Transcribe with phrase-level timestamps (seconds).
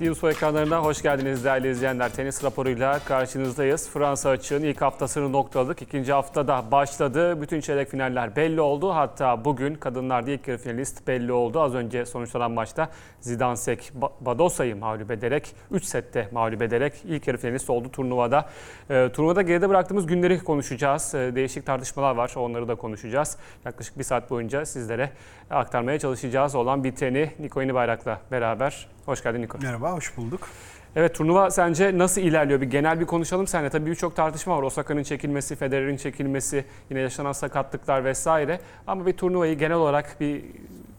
[0.00, 2.12] Dinspor ekranlarına hoş geldiniz değerli izleyenler.
[2.12, 3.88] Tenis raporuyla karşınızdayız.
[3.88, 5.82] Fransa açığın ilk haftasını noktaladık.
[5.82, 7.42] İkinci haftada başladı.
[7.42, 8.90] Bütün çeyrek finaller belli oldu.
[8.90, 11.60] Hatta bugün kadınlarda ilk yarı finalist belli oldu.
[11.60, 12.88] Az önce sonuçlanan maçta
[13.20, 18.48] Zidansek Badosa'yı mağlup ederek 3 sette mağlup ederek ilk yarı finalist oldu turnuvada.
[18.90, 21.14] E, turnuvada geride bıraktığımız günleri konuşacağız.
[21.14, 22.32] E, değişik tartışmalar var.
[22.36, 23.36] Onları da konuşacağız.
[23.64, 25.10] Yaklaşık bir saat boyunca sizlere
[25.50, 28.88] aktarmaya çalışacağız olan biteni Niko Yeni Bayrak'la beraber.
[29.06, 29.58] Hoş geldin Niko.
[29.62, 30.48] Merhaba, hoş bulduk.
[30.96, 32.60] Evet turnuva sence nasıl ilerliyor?
[32.60, 33.70] Bir genel bir konuşalım seninle.
[33.70, 34.62] Tabii birçok tartışma var.
[34.62, 38.60] Osaka'nın çekilmesi, Federer'in çekilmesi, yine yaşanan sakatlıklar vesaire.
[38.86, 40.44] Ama bir turnuvayı genel olarak bir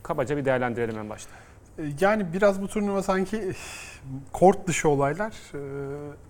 [0.04, 1.32] kabaca bir değerlendirelim en başta.
[1.80, 3.52] Ee, Yani biraz bu turnuva sanki
[4.34, 5.60] kort dışı olaylar e,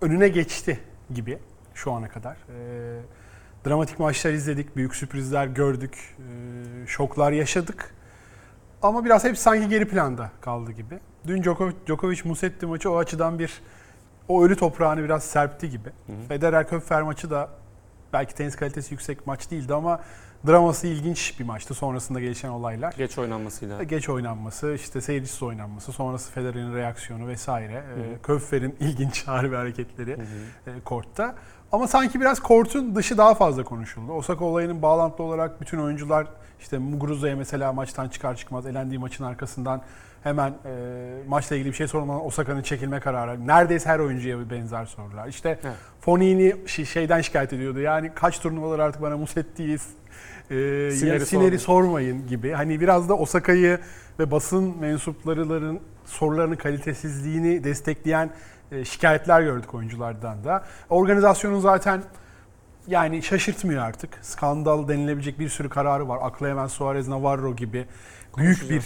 [0.02, 0.80] önüne geçti
[1.14, 1.38] gibi
[1.74, 2.38] şu ana kadar.
[2.50, 3.00] Ee,
[3.68, 7.94] Dramatik maçlar izledik, büyük sürprizler gördük, e, şoklar yaşadık.
[8.82, 11.00] Ama biraz hep sanki geri planda kaldı gibi.
[11.28, 13.62] Dün Djokovic, Djokovic Musetti maçı o açıdan bir
[14.28, 15.90] o ölü toprağını biraz serpti gibi.
[16.28, 17.50] Federer Köpfer maçı da
[18.14, 20.02] belki tenis kalitesi yüksek maç değildi ama
[20.48, 22.94] draması ilginç bir maçtı sonrasında gelişen olaylar.
[22.98, 23.84] Geç oynanmasıyla.
[23.84, 27.74] Geç oynanması, işte seyircisiz oynanması, sonrası Federer'in reaksiyonu vesaire.
[27.74, 30.12] E, Köpfer'in ilginç harbi hareketleri
[30.68, 31.36] e, kortta.
[31.72, 34.12] Ama sanki biraz kortun dışı daha fazla konuşuldu.
[34.12, 36.28] Osaka olayının bağlantılı olarak bütün oyuncular
[36.60, 39.82] işte Muguruza'ya mesela maçtan çıkar çıkmaz elendiği maçın arkasından
[40.24, 40.74] hemen e,
[41.28, 43.48] maçla ilgili bir şey sormadan Osaka'nın çekilme kararı.
[43.48, 45.28] Neredeyse her oyuncuya benzer sorular.
[45.28, 45.76] İşte Evet.
[46.02, 47.80] Fonini şeyden şikayet ediyordu.
[47.80, 49.88] Yani kaç turnuvalar artık bana Musetti'yiz,
[50.50, 52.52] e, Sineri Sineri sormayın gibi.
[52.52, 53.80] Hani biraz da Osaka'yı
[54.20, 58.30] ve basın mensuplarının sorularının kalitesizliğini destekleyen
[58.72, 60.64] e, şikayetler gördük oyunculardan da.
[60.90, 62.04] Organizasyonun zaten
[62.88, 64.10] yani şaşırtmıyor artık.
[64.22, 66.20] Skandal denilebilecek bir sürü kararı var.
[66.22, 67.86] Akla hemen Suarez Navarro gibi
[68.38, 68.84] büyük bir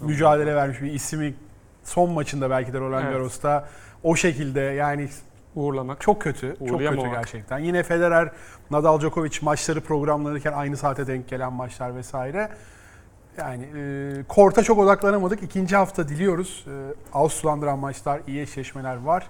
[0.00, 1.34] mücadele vermiş bir ismi
[1.84, 3.12] son maçında belki de Roland Evet.
[3.12, 3.68] Garros'ta
[4.02, 5.08] o şekilde yani
[5.56, 6.00] Uğurlamak.
[6.00, 6.56] çok kötü.
[6.68, 7.58] Çok kötü gerçekten.
[7.58, 8.30] Yine Federer,
[8.70, 12.48] Nadal, Djokovic maçları programlanırken aynı saate denk gelen maçlar vesaire.
[13.38, 15.42] Yani e, korta çok odaklanamadık.
[15.42, 16.64] İkinci hafta diliyoruz.
[16.68, 16.72] E,
[17.12, 19.26] Ağustoslandıran maçlar, iyi eşleşmeler var.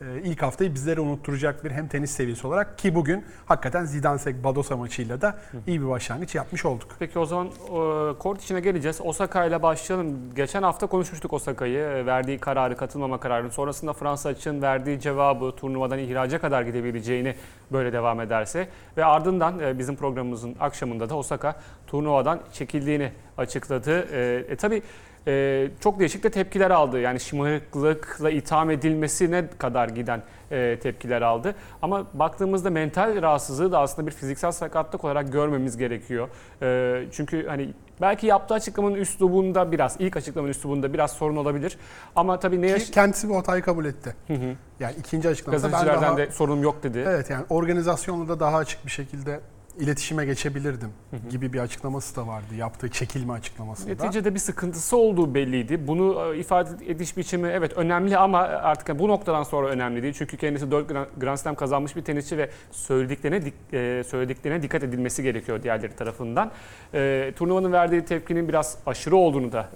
[0.00, 4.76] E, ilk haftayı bizlere unutturacak bir hem tenis seviyesi olarak ki bugün hakikaten Zidansek Badosa
[4.76, 6.96] maçıyla da iyi bir başlangıç yapmış olduk.
[6.98, 9.00] Peki o zaman e, kort içine geleceğiz.
[9.04, 10.34] Osaka ile başlayalım.
[10.34, 11.78] Geçen hafta konuşmuştuk Osaka'yı.
[11.78, 13.50] E, Verdiği kararı, katılmama kararını.
[13.50, 17.34] Sonrasında Fransa açığın verdiği cevabı turnuvadan ihraca kadar gidebileceğini
[17.72, 18.68] böyle devam ederse.
[18.96, 21.56] Ve ardından e, bizim programımızın akşamında da Osaka
[21.86, 24.08] turnuvadan çekildiğini açıkladı.
[24.12, 24.82] E, e, tabii
[25.26, 27.00] e, çok değişik de tepkiler aldı.
[27.00, 31.54] Yani şımarıklıkla itham edilmesine kadar giden e, tepkiler aldı.
[31.82, 36.28] Ama baktığımızda mental rahatsızlığı da aslında bir fiziksel sakatlık olarak görmemiz gerekiyor.
[36.62, 37.68] E, çünkü hani
[38.00, 41.78] belki yaptığı açıklamanın üslubunda biraz, ilk açıklamanın üslubunda biraz sorun olabilir.
[42.16, 42.84] Ama tabii ne yaş...
[42.84, 44.14] Ki kendisi bu hatayı kabul etti.
[44.26, 44.54] Hı hı.
[44.80, 46.28] Yani ikinci açıklamasında ben Gazetecilerden daha...
[46.28, 47.04] de sorunum yok dedi.
[47.08, 49.40] Evet yani organizasyonla da daha açık bir şekilde
[49.80, 50.90] iletişime geçebilirdim
[51.30, 52.54] gibi bir açıklaması da vardı.
[52.58, 53.90] Yaptığı çekilme açıklamasında.
[53.90, 55.86] Neticede bir sıkıntısı olduğu belliydi.
[55.88, 60.14] Bunu e, ifade ediş biçimi evet önemli ama artık bu noktadan sonra önemli değil.
[60.18, 65.22] Çünkü kendisi 4 Grand- Slam kazanmış bir tenisçi ve söylediklerine dik- e, söylediklerine dikkat edilmesi
[65.22, 66.50] gerekiyor diğerleri tarafından.
[66.94, 69.68] E, turnuvanın verdiği tepkinin biraz aşırı olduğunu da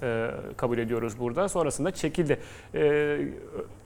[0.57, 1.49] kabul ediyoruz burada.
[1.49, 2.39] Sonrasında çekildi.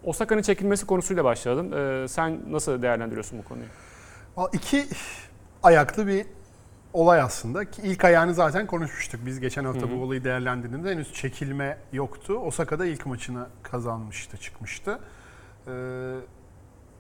[0.04, 1.70] Osaka'nın çekilmesi konusuyla başlayalım.
[2.08, 3.66] Sen nasıl değerlendiriyorsun bu konuyu?
[4.54, 4.86] İki
[5.64, 6.26] ayaklı bir
[6.94, 9.22] olay aslında ki ilk ayağını zaten konuşmuştuk.
[9.26, 9.92] Biz geçen hafta Hı hı.
[9.92, 12.34] bu olayı değerlendirdiğimizde henüz çekilme yoktu.
[12.34, 15.00] Osaka'da ilk maçını kazanmıştı, çıkmıştı.
[15.68, 15.72] Ee,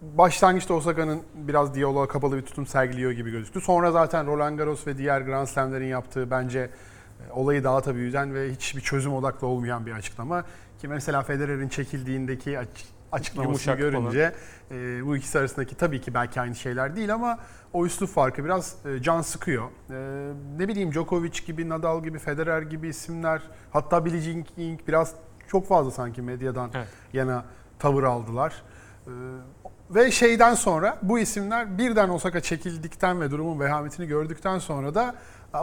[0.02, 3.62] başlangıçta Osaka'nın biraz diyaloğa kapalı bir tutum sergiliyor gibi gözüktü.
[3.62, 8.34] Sonra zaten Roland Garros ve diğer Grand Slam'lerin yaptığı bence e, olayı daha tabii yüzen
[8.34, 10.44] ve hiçbir çözüm odaklı olmayan bir açıklama.
[10.82, 12.60] Ki mesela Federer'in çekildiğindeki
[13.12, 14.34] açıklamasını Yumuşak görünce
[14.72, 17.40] e, bu ikisi arasındaki tabii ki belki aynı şeyler değil ama
[17.74, 19.64] o üslup farkı biraz e, can sıkıyor.
[19.92, 23.42] E, ne bileyim Djokovic gibi, Nadal gibi, Federer gibi isimler
[23.72, 25.14] hatta Billie Jean King biraz
[25.48, 26.88] çok fazla sanki medyadan Evet.
[27.14, 27.46] yana
[27.80, 28.64] tavır aldılar.
[29.08, 29.12] E,
[29.90, 35.14] ve şeyden sonra bu isimler birden Osaka çekildikten ve durumun vehametini gördükten sonra da "Aa,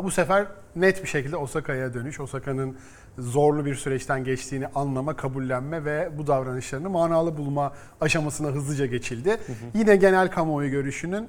[0.03, 0.47] bu sefer
[0.77, 2.77] net bir şekilde Osaka'ya dönüş, Osaka'nın
[3.19, 9.37] zorlu bir süreçten geçtiğini anlama, kabullenme ve bu davranışlarını manalı bulma aşamasına hızlıca geçildi.
[9.75, 11.29] Yine genel kamuoyu görüşünün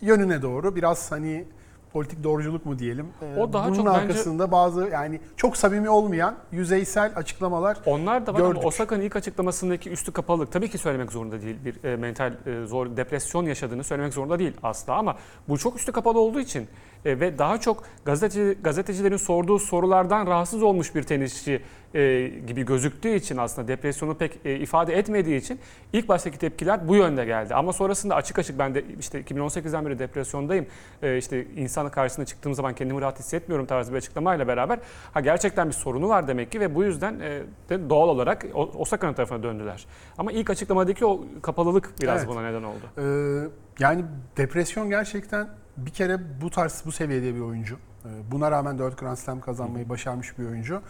[0.00, 1.44] yönüne doğru biraz hani
[1.92, 3.06] politik doğruculuk mu diyelim.
[3.36, 8.26] e, O daha bunun çok bence- arkasında bazı yani çok samimi olmayan yüzeysel açıklamalar Onlar
[8.26, 8.56] da var Gördük.
[8.58, 11.56] ama Osaka'nın ilk açıklamasındaki üstü kapalılık tabii ki söylemek zorunda değil.
[11.64, 15.16] Bir e, mental e, zor depresyon yaşadığını söylemek zorunda değil asla ama
[15.48, 16.68] bu çok üstü kapalı olduğu için
[17.06, 21.62] e, ve daha çok gazeteci gazetecilerin sorduğu sorulardan rahatsız olmuş bir tenisçi
[21.94, 25.60] e, gibi gözüktüğü için aslında depresyonu pek e, ifade etmediği için
[25.92, 27.54] ilk baştaki tepkiler bu yönde geldi.
[27.54, 30.66] Ama sonrasında açık açık ben de işte 2018'den beri depresyondayım.
[31.02, 34.78] E, işte insan karşısına çıktığım zaman kendimi rahat hissetmiyorum tarzı bir açıklamayla beraber
[35.12, 38.70] ha gerçekten bir sorunu var demek ki ve bu yüzden e, de doğal olarak O-
[38.74, 39.86] Osaka'nın tarafına döndüler.
[40.18, 42.28] Ama ilk açıklamadaki o kapalılık biraz Evet.
[42.28, 42.84] buna neden oldu.
[42.98, 43.48] Ee,
[43.78, 44.04] yani
[44.36, 47.76] depresyon gerçekten bir kere bu tarz bu seviyede bir oyuncu.
[48.04, 50.82] Ee, buna rağmen 4 Grand Slam kazanmayı başarmış bir oyuncu.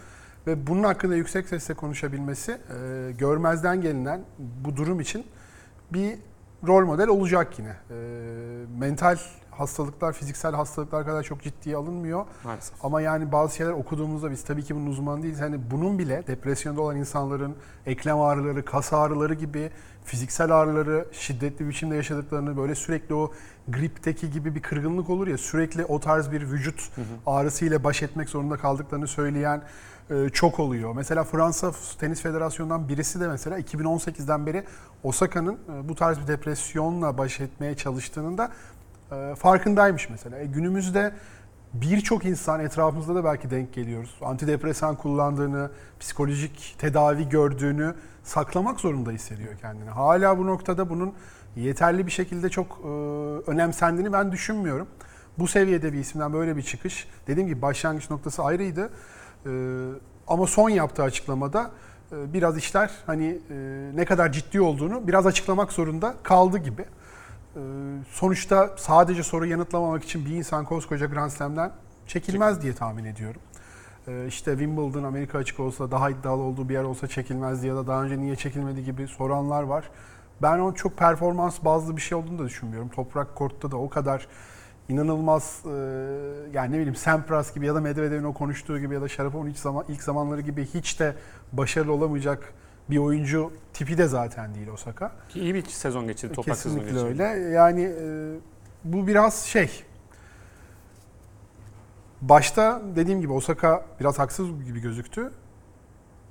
[0.47, 4.21] Ve bunun hakkında yüksek sesle konuşabilmesi e, görmezden gelinen
[4.65, 5.25] bu durum için
[5.93, 6.17] bir
[6.67, 7.75] rol model olacak yine.
[7.91, 7.95] Ee,
[8.79, 9.17] mental
[9.51, 12.25] hastalıklar, fiziksel hastalıklar kadar çok ciddiye alınmıyor.
[12.43, 12.85] Maalesef.
[12.85, 15.41] Ama yani bazı şeyler okuduğumuzda biz tabii ki bunun uzmanı değiliz.
[15.41, 17.55] Hani bunun bile depresyonda olan insanların
[17.85, 19.71] eklem ağrıları, kas ağrıları gibi
[20.07, 23.31] fiziksel ağrıları şiddetli biçimde yaşadıklarını böyle sürekli o
[23.67, 26.89] gripteki gibi bir kırgınlık olur ya sürekli o tarz bir vücut
[27.25, 29.61] ağrısıyla baş etmek zorunda kaldıklarını söyleyen
[30.09, 30.95] e, çok oluyor.
[30.95, 34.63] Mesela Fransa Tenis Federasyonu'ndan birisi de mesela 2018'den beri
[35.03, 38.51] Osaka'nın e, bu tarz bir depresyonla baş etmeye çalıştığının da
[39.11, 40.39] e, farkındaymış mesela.
[40.39, 41.13] E, günümüzde
[41.73, 44.15] birçok insan etrafımızda da belki denk geliyoruz.
[44.21, 49.89] Antidepresan kullandığını, psikolojik tedavi gördüğünü saklamak zorunda hissediyor kendini.
[49.89, 51.13] Hala bu noktada bunun
[51.55, 52.87] yeterli bir şekilde çok e,
[53.51, 54.87] önemsendiğini ben düşünmüyorum.
[55.39, 58.89] Bu seviyede bir isimden böyle bir çıkış, dediğim gibi başlangıç noktası ayrıydı.
[59.45, 59.51] E,
[60.27, 61.71] ama son yaptığı açıklamada
[62.11, 63.55] e, biraz işler hani e,
[63.95, 66.85] ne kadar ciddi olduğunu biraz açıklamak zorunda kaldı gibi.
[67.57, 67.59] Ee,
[68.11, 71.71] sonuçta sadece soru yanıtlamamak için bir insan koskoca Grand Slam'den
[72.07, 73.41] çekilmez diye tahmin ediyorum.
[74.07, 77.87] Ee, işte Wimbledon, Amerika açık olsa, daha iddialı olduğu bir yer olsa çekilmezdi ya da
[77.87, 79.89] daha önce niye çekilmedi gibi soranlar var.
[80.41, 82.89] Ben onun çok performans bazlı bir şey olduğunu da düşünmüyorum.
[82.89, 84.27] Toprak kortta da o kadar
[84.89, 85.69] inanılmaz e,
[86.53, 89.59] yani ne bileyim Sampras gibi ya da Medvedev'in o konuştuğu gibi ya da Sharapov'un ilk,
[89.59, 91.15] zaman, ilk zamanları gibi hiç de
[91.53, 92.53] başarılı olamayacak
[92.89, 95.11] bir oyuncu tipi de zaten değil Osaka.
[95.29, 97.23] Ki iyi bir sezon geçirdi, toprak sezonu Kesinlikle geçirdi.
[97.23, 97.49] öyle.
[97.49, 98.35] Yani e,
[98.83, 99.83] bu biraz şey.
[102.21, 105.31] Başta dediğim gibi Osaka biraz haksız gibi gözüktü.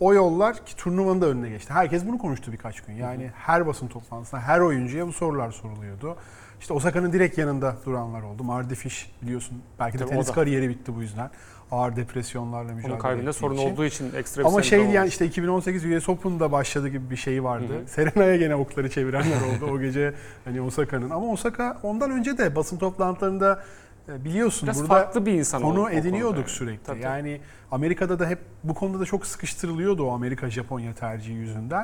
[0.01, 1.73] O yollar ki turnuvanın da önüne geçti.
[1.73, 2.95] Herkes bunu konuştu birkaç gün.
[2.95, 6.17] Yani her basın toplantısında her oyuncuya bu sorular soruluyordu.
[6.61, 8.45] İşte Osaka'nın direkt yanında duranlar oldu.
[8.45, 11.31] Mardy Fish biliyorsun belki de Tabii tenis kariyeri bitti bu yüzden.
[11.71, 13.73] Ağır depresyonlarla mücadele Onun kalbinde sorun için.
[13.73, 17.17] olduğu için ekstra bir Ama şey semptom yani işte 2018 US Open'da başladı gibi bir
[17.17, 17.73] şey vardı.
[17.79, 17.89] Hı hı.
[17.89, 20.15] Serena'ya gene okları çevirenler oldu o gece
[20.45, 21.11] hani Osaka'nın.
[21.11, 23.63] Ama Osaka ondan önce de basın toplantılarında
[24.09, 26.49] e, biliyorsun Biraz burada farklı bir insan konu ediniyorduk yani.
[26.49, 26.85] sürekli.
[26.85, 27.01] Tabii.
[27.01, 27.41] Yani
[27.71, 31.83] Amerika'da da hep bu konuda da çok sıkıştırılıyordu o Amerika-Japonya tercihi yüzünden.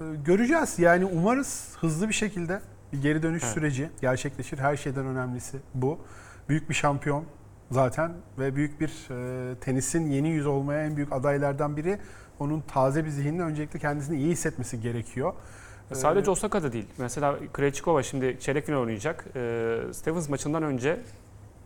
[0.00, 2.60] E, Göreceğiz yani umarız hızlı bir şekilde
[2.92, 3.54] bir geri dönüş Evet.
[3.54, 4.58] süreci gerçekleşir.
[4.58, 5.98] Her şeyden önemlisi bu.
[6.48, 7.24] Büyük bir şampiyon
[7.70, 11.98] zaten ve büyük bir e, tenisin yeni yüz olmaya en büyük adaylardan biri.
[12.38, 15.32] Onun taze bir zihinle öncelikle kendisini iyi hissetmesi gerekiyor.
[15.92, 16.86] Sadece Osaka'da değil.
[16.98, 19.24] Mesela Krejcikova şimdi çeyrek final oynayacak.
[19.36, 21.00] Ee, Stevens maçından önce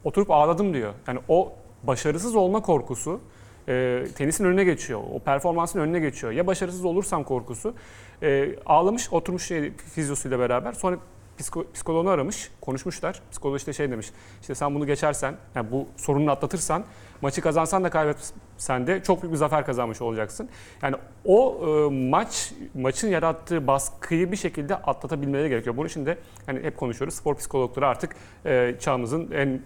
[0.05, 0.95] oturup ağladım diyor.
[1.07, 1.53] Yani o
[1.83, 3.21] başarısız olma korkusu
[3.69, 5.01] e, tenisin önüne geçiyor.
[5.15, 6.33] O performansın önüne geçiyor.
[6.33, 7.75] Ya başarısız olursam korkusu.
[8.23, 10.73] E, ağlamış, oturmuş şey, fizyosuyla beraber.
[10.73, 10.97] Sonra
[11.39, 13.23] psiko, psikoloğunu aramış, konuşmuşlar.
[13.31, 14.11] Psikolog işte şey demiş.
[14.41, 16.85] İşte sen bunu geçersen, yani bu sorununu atlatırsan,
[17.21, 20.49] maçı kazansan da kaybetsen de çok büyük bir zafer kazanmış olacaksın.
[20.83, 25.77] Yani o e, maç maçın yarattığı baskıyı bir şekilde atlatabilmeleri gerekiyor.
[25.77, 27.15] Bunun için de hani hep konuşuyoruz.
[27.15, 29.61] Spor psikologları artık e, çağımızın en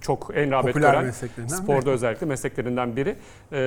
[0.00, 1.10] çok en rağbet Popüler gören
[1.46, 3.16] sporda özellikle mesleklerinden biri.
[3.52, 3.58] Ee,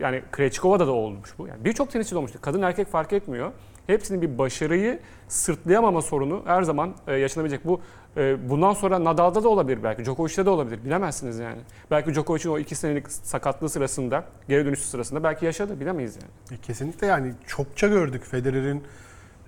[0.00, 1.48] yani Krejcikova'da da olmuş bu.
[1.48, 2.38] Yani birçok tenisçi olmuştu.
[2.42, 3.52] Kadın erkek fark etmiyor.
[3.86, 7.64] Hepsinin bir başarıyı sırtlayamama sorunu her zaman e, yaşanabilecek.
[7.64, 7.80] Bu
[8.16, 10.04] e, bundan sonra Nadal'da da olabilir belki.
[10.04, 10.84] Djokovic'te de olabilir.
[10.84, 11.60] Bilemezsiniz yani.
[11.90, 15.80] Belki Djokovic'in o iki senelik sakatlığı sırasında, geri dönüşü sırasında belki yaşadı.
[15.80, 16.58] Bilemeyiz yani.
[16.58, 18.82] E, Kesinlikle yani çokça gördük Federer'in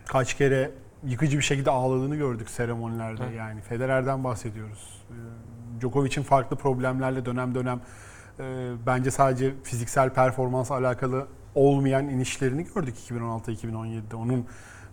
[0.06, 0.70] kaç kere
[1.06, 3.22] yıkıcı bir şekilde ağladığını gördük seremonilerde.
[3.24, 3.36] Evet.
[3.38, 5.04] Yani Federer'den bahsediyoruz.
[5.80, 7.80] Djokovic'in farklı problemlerle dönem dönem
[8.86, 14.16] bence sadece fiziksel performans alakalı olmayan inişlerini gördük 2016-2017'de.
[14.16, 14.46] Onun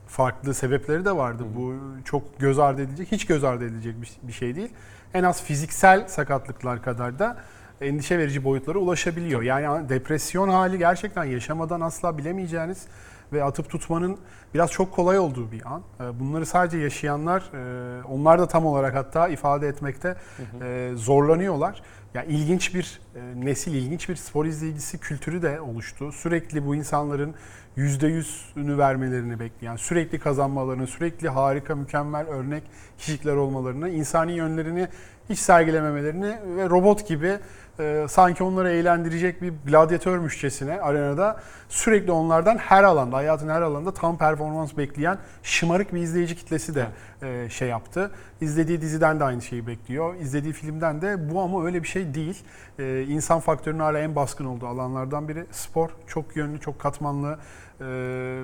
[0.08, 1.44] farklı sebepleri de vardı.
[1.56, 1.74] Bu
[2.06, 4.70] çok göz ardı edilecek, hiç göz ardı edilecek bir- bir şey değil.
[5.13, 7.38] En az fiziksel sakatlıklar kadar da
[7.82, 9.41] endişe verici boyutlara ulaşabiliyor.
[9.41, 12.86] Yani depresyon hali gerçekten yaşamadan asla bilemeyeceğiniz
[13.34, 14.18] ve atıp tutmanın
[14.53, 15.82] biraz çok kolay olduğu bir an.
[16.00, 20.15] Ee, Bunları sadece yaşayanlar, e, onlar da tam olarak hatta ifade etmekte
[20.62, 21.82] e, zorlanıyorlar.
[22.13, 26.12] Ya ilginç bir e, nesil, ilginç bir spor izleyicisi kültürü de oluştu.
[26.12, 27.36] Sürekli bu insanların
[27.77, 32.63] %100'ünü vermelerini bekleyen, sürekli kazanmalarını, sürekli harika, mükemmel örnek
[32.98, 34.88] kişilikler olmalarını, insani yönlerini
[35.30, 37.38] hiç sergilememelerini ve robot gibi
[37.79, 44.17] e, sanki onları eğlendirecek bir gladyatörmüşçesine arenada sürekli onlardan her alanda, hayatın her alanında tam
[44.17, 46.87] performans bekleyen şımarık bir izleyici kitlesi de
[47.21, 48.11] e, şey yaptı.
[48.41, 50.15] İzlediği diziden de aynı şeyi bekliyor.
[50.15, 52.43] İzlediği filmden de bu ama öyle bir şey değil.
[52.79, 55.45] E, insan faktörünün hala en baskın olduğu alanlardan biri.
[55.51, 57.39] Spor çok yönlü, çok katmanlı.
[57.81, 58.43] E,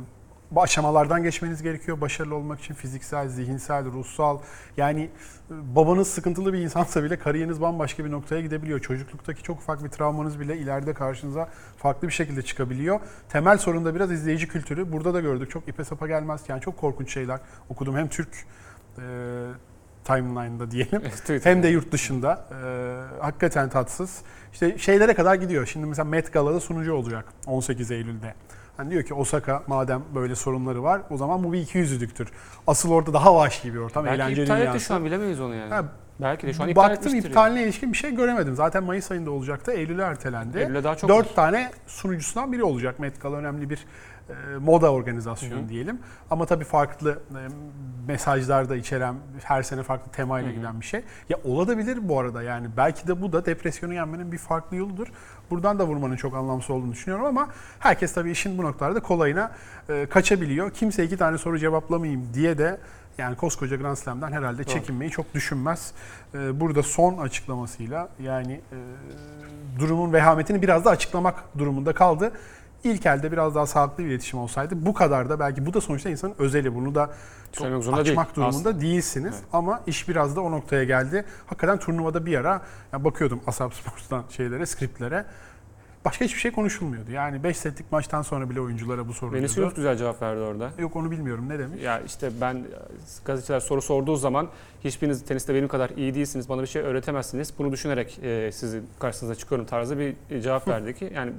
[0.52, 4.40] bu aşamalardan geçmeniz gerekiyor başarılı olmak için fiziksel, zihinsel, ruhsal.
[4.78, 8.80] Yani e, babanız sıkıntılı bir insansa bile kariyeriniz bambaşka bir noktaya gidebiliyor.
[8.80, 13.00] Çocukluktaki çok ufak bir travmanız bile ileride karşınıza farklı bir şekilde çıkabiliyor.
[13.30, 14.92] Temel sorun da biraz izleyici kültürü.
[14.92, 16.42] Burada da gördük çok ipe sapa gelmez.
[16.48, 17.40] Yani çok korkunç şeyler
[17.70, 18.46] okudum hem Türk
[18.98, 19.04] e,
[20.04, 21.02] timeline'da diyelim
[21.44, 22.46] hem de yurt dışında.
[22.52, 24.22] E, hakikaten tatsız.
[24.54, 25.66] İşte şeylere kadar gidiyor.
[25.66, 28.34] Şimdi mesela Met Gala'da sunucu olacak 18 Eylül'de.
[28.78, 32.30] Hani diyor ki Osaka madem böyle sorunları var o zaman bu bir iki yüzlülüktür.
[32.68, 35.74] Asıl orada daha vahşi bir ortam, Belki eğlence iptal etti şu an bilemeyiz onu yani.
[35.74, 35.86] Ha,
[36.22, 38.56] Belki de şu an iptal Baktım iptaline ilişkin bir şey göremedim.
[38.56, 39.72] Zaten Mayıs ayında olacaktı.
[39.72, 40.58] Eylül'e ertelendi.
[40.58, 41.36] Eylül'e daha çok Dört var.
[41.36, 43.00] tane sunucusundan biri olacak.
[43.00, 43.86] Met Gala önemli bir
[44.60, 45.70] moda organizasyonu Hı hı.
[45.70, 46.00] diyelim.
[46.32, 47.42] Ama tabii farklı e,
[48.08, 50.58] mesajlar da içeren, her sene farklı temayla Hı hı.
[50.58, 51.02] giden bir şey.
[51.30, 52.68] Ya olabilir bu arada yani.
[52.78, 55.08] Belki de bu da depresyonu yenmenin bir farklı yoludur.
[55.50, 57.48] Buradan da vurmanın çok anlamsız olduğunu düşünüyorum ama
[57.80, 59.52] herkes tabii işin bu noktalarda kolayına
[59.90, 60.72] e, kaçabiliyor.
[60.72, 62.78] Kimse iki tane soru cevaplamayayım diye de
[63.18, 64.74] yani koskoca Grand Slam'den herhalde Doğru.
[64.74, 65.92] çekinmeyi çok düşünmez.
[66.34, 68.78] Burada son açıklamasıyla yani e,
[69.80, 72.32] durumun vehametini biraz da açıklamak durumunda kaldı.
[72.88, 76.10] İlk elde biraz daha sağlıklı bir iletişim olsaydı bu kadar da belki bu da sonuçta
[76.10, 76.76] insanın özeli.
[76.76, 77.10] Bunu da
[77.52, 78.12] Söylemek zorunda değil.
[78.20, 78.82] açmak durumunda Aslında.
[78.82, 79.34] değilsiniz.
[79.34, 79.44] Evet.
[79.54, 81.26] Ama iş biraz da o noktaya geldi.
[81.46, 82.62] Hakikaten turnuvada bir ara
[82.94, 85.26] ya bakıyordum Asap Sports'tan şeylere, skriptlere.
[86.06, 87.12] Başka hiçbir şey konuşulmuyordu.
[87.12, 89.44] Yani 5 setlik maçtan sonra bile oyunculara bu soruluyordu.
[89.44, 90.72] Venüs Yunus güzel cevap verdi orada.
[90.80, 91.84] Yok onu bilmiyorum ne demiş.
[91.84, 92.64] Ya işte ben
[93.26, 94.48] gazeteciler soru sorduğu zaman
[94.84, 97.54] hiçbiriniz teniste benim kadar iyi değilsiniz, bana bir şey öğretemezsiniz.
[97.58, 101.32] Bunu düşünerek e, sizin karşınıza çıkıyorum tarzı bir cevap verdi ki yani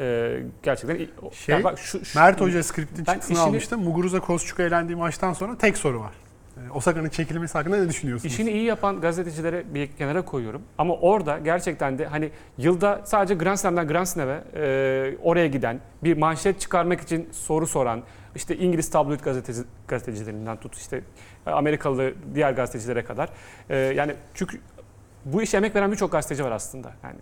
[0.00, 3.78] e, gerçekten Şey, ya bak şu, şu- Mert Hoca skriptin çıktısını işini- almıştı.
[3.78, 6.12] Muguruza Kozçuk'a elendiği maçtan sonra tek soru var.
[6.56, 8.34] Ee, Osaka'nın çekilmesi hakkında ne düşünüyorsunuz?
[8.34, 10.62] İşini iyi yapan gazetecilere bir kenara koyuyorum.
[10.78, 16.16] Ama orada gerçekten de hani yılda sadece Grand Slam'dan Grand Slam'e e, oraya giden, bir
[16.16, 18.02] manşet çıkarmak için soru soran,
[18.34, 21.00] işte İngiliz tabloid gazeteci, gazetecilerinden tut işte
[21.46, 23.28] Amerikalı diğer gazetecilere kadar.
[23.70, 24.60] E, yani çünkü
[25.24, 26.92] bu işe emek veren birçok gazeteci var aslında.
[27.04, 27.16] Yani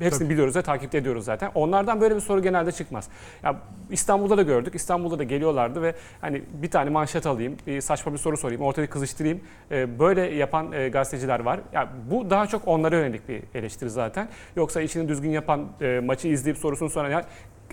[0.00, 0.30] hepsini Tabii.
[0.30, 1.50] biliyoruz ve takip ediyoruz zaten.
[1.54, 3.08] Onlardan böyle bir soru genelde çıkmaz.
[3.42, 3.56] Ya
[3.90, 4.74] İstanbul'da da gördük.
[4.74, 8.90] İstanbul'da da geliyorlardı ve hani bir tane manşet alayım, bir saçma bir soru sorayım, ortaya
[8.90, 9.40] kızıştırayım.
[9.70, 11.60] Ee, böyle yapan e, gazeteciler var.
[11.72, 14.28] Ya bu daha çok onlara yönelik bir eleştiri zaten.
[14.56, 17.24] Yoksa işini düzgün yapan e, maçı izleyip sorusunu soran ya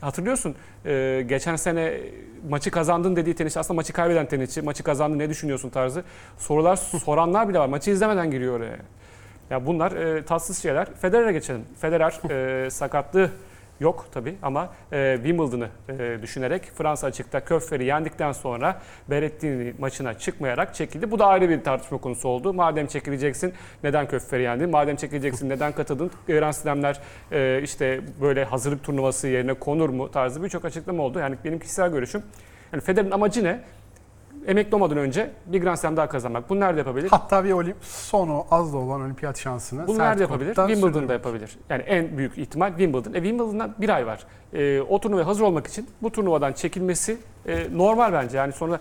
[0.01, 0.55] hatırlıyorsun
[0.85, 1.97] e, geçen sene
[2.49, 4.61] maçı kazandın dediği tenisçi aslında maçı kaybeden tenisçi.
[4.61, 6.03] Maçı kazandın ne düşünüyorsun tarzı
[6.37, 7.67] sorular soranlar bile var.
[7.67, 8.77] Maçı izlemeden giriyor oraya.
[9.51, 10.87] Ya bunlar e, tatsız şeyler.
[11.01, 11.65] Federer'e geçelim.
[11.79, 13.31] Federer e, sakatlığı
[13.79, 20.75] yok tabii ama e, Wimbledon'ı e, düşünerek Fransa açıkta Köffer'i yendikten sonra Berrettini maçına çıkmayarak
[20.75, 21.11] çekildi.
[21.11, 22.53] Bu da ayrı bir tartışma konusu oldu.
[22.53, 23.53] Madem çekileceksin
[23.83, 24.69] neden Köffer'i yendin?
[24.69, 26.11] Madem çekileceksin neden katıldın?
[26.27, 26.99] Grand Slam'ler
[27.31, 31.19] e, işte böyle hazırlık turnuvası yerine konur mu tarzı birçok açıklama oldu.
[31.19, 32.23] Yani benim kişisel görüşüm.
[32.73, 33.59] Yani Federer'in amacı ne?
[34.47, 36.49] Emekli olmadan önce bir Grand Slam daha kazanmak.
[36.49, 37.07] Bunu nerede yapabilir?
[37.09, 40.55] Hatta bir olim sonu az da olan olimpiyat şansını Bunu nerede yapabilir?
[40.55, 41.09] Wimbledon'da sürdürüyor.
[41.11, 41.57] yapabilir.
[41.69, 43.13] Yani en büyük ihtimal Wimbledon.
[43.13, 44.25] E Wimbledon'dan bir ay var.
[44.53, 47.17] E, o turnuvaya hazır olmak için bu turnuvadan çekilmesi
[47.47, 48.37] e, normal bence.
[48.37, 48.79] Yani sonra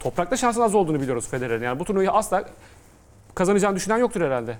[0.00, 1.64] toprakta şansın az olduğunu biliyoruz Federer'in.
[1.64, 2.44] Yani bu turnuvayı asla
[3.34, 4.56] kazanacağını düşünen yoktur herhalde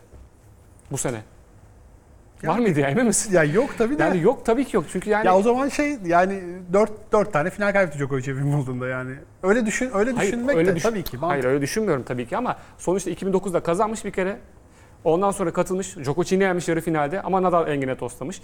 [0.91, 1.21] bu sene.
[2.47, 3.33] Var mıydı ya emin misin?
[3.35, 4.03] Ya yok tabii de.
[4.03, 4.85] Yani yok tabii ki yok.
[4.93, 6.41] Çünkü yani ya o zaman şey yani
[6.73, 9.13] 4 4 tane final kaybetti Djokovic Wimbledon'da yani.
[9.43, 11.17] Öyle düşün öyle Hayır, düşünmek öyle de düşün- tabii ki.
[11.17, 14.37] Hayır öyle düşünmüyorum tabii ki ama sonuçta 2009'da kazanmış bir kere.
[15.05, 15.97] Ondan sonra katılmış.
[15.97, 18.41] Djokovic'i yenmiş yarı finalde ama Nadal engine toslamış.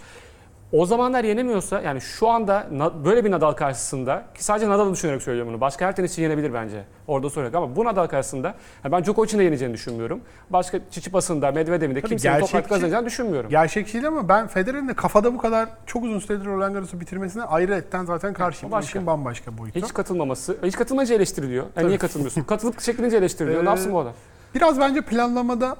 [0.73, 2.67] O zamanlar yenemiyorsa yani şu anda
[3.05, 5.61] böyle bir Nadal karşısında ki sadece Nadal'ı düşünerek söylüyorum bunu.
[5.61, 6.83] Başka her tenisçi yenebilir bence.
[7.07, 10.21] Orada sorun yok ama bu Nadal karşısında yani ben Djokovic'in de yeneceğini düşünmüyorum.
[10.49, 13.49] Başka Çiçipas'ın da Medvedev'in de kimsenin toprak kazanacağını düşünmüyorum.
[13.49, 17.43] Gerçekçi değil ama ben Federer'in de kafada bu kadar çok uzun süredir Roland Garros'u bitirmesine
[17.43, 18.71] ayrı etten zaten karşıyım.
[18.71, 18.89] başka.
[18.89, 19.79] işin bambaşka boyutu.
[19.79, 21.65] Hiç katılmaması, hiç katılmayınca eleştiriliyor.
[21.75, 22.43] Yani niye katılmıyorsun?
[22.43, 23.61] Katılıp çekilince eleştiriliyor.
[23.61, 24.13] Ee, ne yapsın bu adam?
[24.55, 25.75] Biraz bence planlamada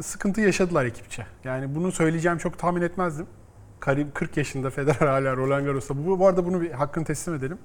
[0.00, 1.26] sıkıntı yaşadılar ekipçe.
[1.44, 3.26] Yani bunu söyleyeceğim çok tahmin etmezdim.
[3.84, 6.06] Karim 40 yaşında Federer hala Roland Garros'ta.
[6.06, 7.58] Bu, bu arada bunu bir hakkını teslim edelim.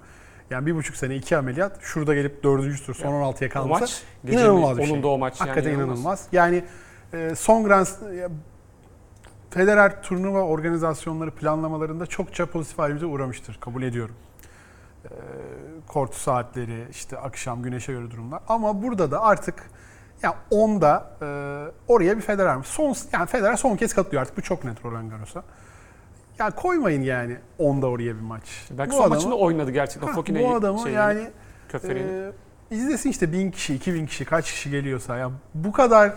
[0.50, 1.82] Yani bir buçuk sene iki ameliyat.
[1.82, 3.82] Şurada gelip dördüncü tur son 16'ya O kalması.
[3.82, 4.94] maç, inanılmaz bir şey.
[4.94, 5.42] Onun da o maç.
[5.42, 6.28] Hakikaten yani inanılmaz.
[6.32, 6.64] Yani
[7.14, 7.88] e, son Grand
[9.50, 13.58] Federer turnuva organizasyonları planlamalarında çokça pozitif ayrımcı uğramıştır.
[13.62, 14.16] Kabul ediyorum.
[15.88, 18.40] Kort saatleri, işte akşam güneşe göre durumlar.
[18.48, 19.70] Ama burada da artık
[20.24, 21.26] ya 10'da e,
[21.88, 22.64] oraya bir Federer mi?
[22.66, 24.38] Son, yani Federer son kez katılıyor artık.
[24.38, 25.44] Bu çok net Roland Garros'a.
[26.40, 28.44] Ya koymayın yani 10'da oraya bir maç.
[28.72, 30.14] Belki Bu son adamı- maçında oynadı gerçekten.
[30.14, 31.28] Fokine'yi bu adamı şeyini, yani
[31.70, 32.32] Köferi'ni.
[32.72, 35.18] ee, izlesin işte bin kişi, 2000 kişi, kaç kişi geliyorsa.
[35.18, 36.14] Ya bu kadar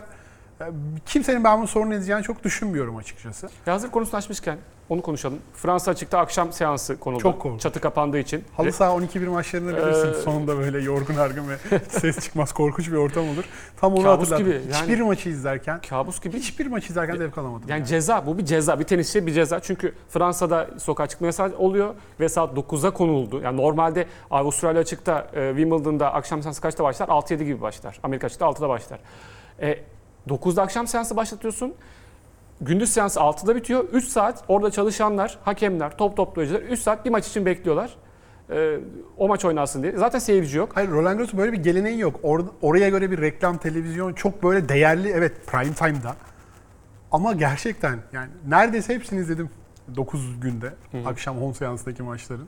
[0.61, 0.71] ya
[1.07, 3.49] kimsenin ben bunu sorun edeceğini çok düşünmüyorum açıkçası.
[3.67, 5.39] Ya hazır konusunu açmışken onu konuşalım.
[5.55, 7.23] Fransa açıkta akşam seansı konuldu.
[7.23, 7.61] Çok korkunç.
[7.61, 8.45] Çatı kapandığı için.
[8.57, 10.09] Halı saha 12-1 maçlarını bilirsin.
[10.13, 11.57] Ee, Sonunda böyle yorgun argın ve
[11.89, 13.45] ses çıkmaz korkunç bir ortam olur.
[13.81, 14.47] Tam onu Kabus hatırladım.
[14.47, 16.37] gibi, yani- Hiçbir maçı izlerken, Kabus gibi.
[16.39, 17.69] hiçbir maçı izlerken zevk alamadım.
[17.69, 17.87] Yani yani.
[17.89, 18.79] ceza, bu bir ceza.
[18.79, 19.61] Bir tenisçi bir ceza.
[19.61, 23.41] Çünkü Fransa'da sokağa çıkma yasağı oluyor ve saat 9'a konuldu.
[23.45, 27.09] Yani normalde Avustralya açıkta, e, Wimbledon'da akşam seansı kaçta başlar?
[27.09, 27.99] 6-7 gibi başlar.
[28.03, 28.99] Amerika açıkta 6'da başlar.
[29.61, 29.79] E,
[30.29, 31.75] 9'da akşam seansı başlatıyorsun.
[32.63, 33.85] Gündüz seansı 6'da bitiyor.
[33.93, 37.97] 3 saat orada çalışanlar, hakemler, top toplayıcılar 3 saat bir maç için bekliyorlar.
[38.51, 38.79] E,
[39.19, 39.97] o maç oynansın diye.
[39.97, 40.71] Zaten seyirci yok.
[40.75, 42.21] Hayır Roland Garros'un böyle bir geleneği yok.
[42.23, 45.09] Or- oraya göre bir reklam, televizyon çok böyle değerli.
[45.11, 46.17] Evet prime time'da.
[47.13, 49.51] Ama gerçekten yani neredeyse hepsini izledim
[49.97, 50.73] 9 günde.
[51.07, 52.41] Akşam 10 seansındaki maçların.
[52.43, 52.47] Ya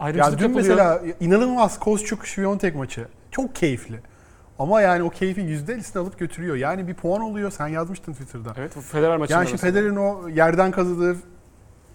[0.00, 0.68] Ayrımcılık dün yapılıyor.
[0.76, 3.08] mesela inanılmaz Kozçuk Şviyontek maçı.
[3.30, 4.00] Çok keyifli.
[4.58, 6.56] Ama yani o keyfin %50'sini alıp götürüyor.
[6.56, 7.50] Yani bir puan oluyor.
[7.50, 8.52] Sen yazmıştın Twitter'da.
[8.56, 9.60] Evet, Federer maçında yani şimdi.
[9.60, 11.16] Federer'in o yerden kazıdığı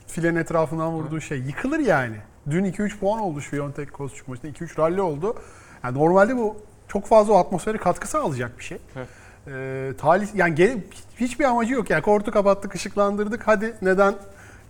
[0.08, 2.16] filenin etrafından vurduğu şey yıkılır yani.
[2.50, 4.52] Dün 2-3 puan oldu Şviyontek Kozçuk maçında.
[4.52, 5.36] 2-3 rally oldu.
[5.84, 8.78] Yani normalde bu çok fazla o atmosfere katkı sağlayacak bir şey.
[8.96, 9.08] Evet.
[9.48, 10.78] Ee, talih yani gel-
[11.20, 11.90] hiçbir amacı yok.
[11.90, 13.48] Yani kortu kapattık, ışıklandırdık.
[13.48, 14.16] Hadi neden?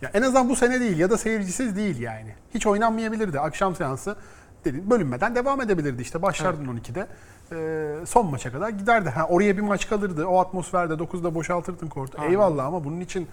[0.02, 2.36] Ya en azından bu sene değil ya da seyircisiz değil yani.
[2.54, 3.40] Hiç oynanmayabilirdi.
[3.40, 4.16] Akşam seansı
[4.66, 6.02] dedi, bölünmeden devam edebilirdi.
[6.02, 7.08] İşte başlardın 12'de.
[7.52, 9.10] Ee, son maça kadar giderdi.
[9.10, 10.26] Ha, oraya bir maç kalırdı.
[10.26, 12.18] O atmosferde 9'da boşaltırdın kortu.
[12.22, 12.32] Aynen.
[12.32, 13.28] Eyvallah ama bunun için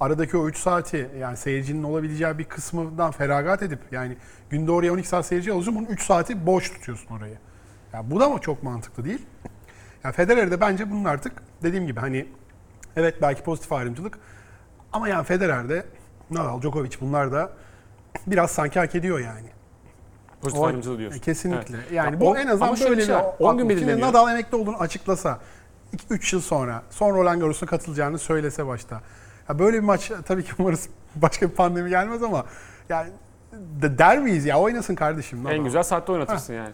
[0.00, 4.16] aradaki o 3 saati yani seyircinin olabileceği bir kısmından feragat edip yani
[4.50, 7.38] günde oraya 12 saat seyirci alıyorsun bunun 3 saati boş tutuyorsun orayı.
[7.92, 9.26] Ya bu da mı çok mantıklı değil?
[10.04, 12.26] Yani Federer'de bence bunun artık dediğim gibi hani
[12.96, 14.18] evet belki pozitif ayrımcılık
[14.92, 15.84] ama yani Federer'de
[16.30, 17.52] Nadal, Djokovic bunlar da
[18.26, 19.48] biraz sanki hak ediyor yani.
[20.42, 21.18] Pozitif ayrımcılığı diyorsun.
[21.18, 21.76] E, Kesinlikle.
[21.76, 21.92] Evet.
[21.92, 23.24] Yani Ya bu on- en azından şöyle böyle bir şey var.
[23.38, 24.08] 10 gün belirleniyor.
[24.08, 25.38] Nadal emekli olduğunu açıklasa
[26.10, 29.00] 3 yıl sonra son Roland Garros'a katılacağını söylese başta.
[29.48, 32.44] Ya böyle bir maç tabii ki umarız başka bir pandemi gelmez ama
[32.88, 33.10] yani
[33.52, 35.44] de der miyiz ya oynasın kardeşim.
[35.44, 35.54] Nadal.
[35.54, 36.70] En güzel saatte oynatırsın yani.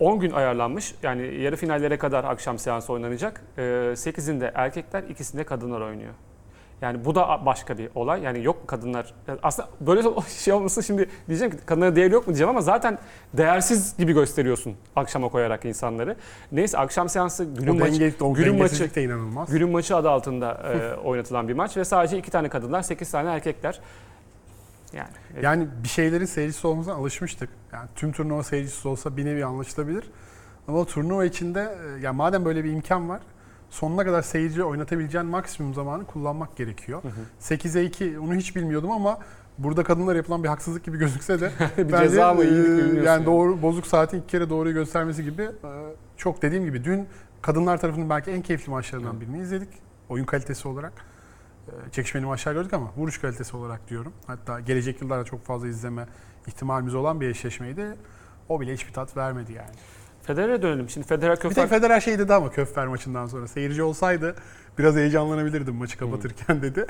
[0.00, 0.94] 10 gün ayarlanmış.
[1.02, 3.42] Yani yarı finallere kadar akşam seansı oynanacak.
[3.58, 3.62] Ee,
[3.96, 6.12] 8'inde erkekler, ikisinde kadınlar oynuyor.
[6.82, 8.22] Yani bu da başka bir olay.
[8.22, 9.14] Yani yok mu kadınlar?
[9.28, 12.98] Yani Aslında böyle şey olması şimdi diyeceğim ki kadınlara değeri yok mu diyeceğim ama zaten
[13.34, 16.16] değersiz gibi gösteriyorsun akşama koyarak insanları.
[16.52, 19.50] Neyse akşam seansı o günün maçı, denge, o günün maçı, de inanılmaz.
[19.50, 23.30] günün maçı adı altında e, oynatılan bir maç ve sadece iki tane kadınlar, 8 tane
[23.30, 23.80] erkekler.
[24.92, 27.50] Yani, e, Yani bir şeylerin seyircisi olmasına alışmıştık.
[27.72, 30.04] Yani tüm turnuva seyircisi olsa bir nevi anlaşılabilir.
[30.68, 33.20] Ama turnuva içinde e, ya madem böyle bir imkan var
[33.72, 37.02] sonuna kadar seyirci oynatabileceğin maksimum zamanı kullanmak gerekiyor.
[37.40, 39.18] 8'e 2 onu hiç bilmiyordum ama
[39.58, 42.96] burada kadınlar yapılan bir haksızlık gibi gözükse de bir bence, ceza mı e, iyilik bilmiyorsun
[42.96, 43.26] yani yani.
[43.26, 45.70] doğru bozuk saatin iki kere doğruyu göstermesi gibi e,
[46.16, 47.06] çok dediğim gibi dün
[47.42, 49.68] kadınlar tarafının belki en keyifli maçlarından birini izledik.
[50.08, 50.92] Oyun kalitesi olarak.
[51.66, 54.12] E, Çekişmeli maçlar gördük ama vuruş kalitesi olarak diyorum.
[54.26, 56.06] Hatta gelecek yıllarda çok fazla izleme
[56.46, 57.96] ihtimalimiz olan bir eşleşmeydi.
[58.48, 59.70] O bile hiçbir tat vermedi yani.
[60.22, 60.88] Federer'e dönelim.
[60.90, 63.48] Şimdi Federer Bir Köfer tek Federer şey dedi ama Köffer maçından sonra.
[63.48, 64.34] Seyirci olsaydı
[64.78, 66.86] biraz heyecanlanabilirdim maçı kapatırken dedi.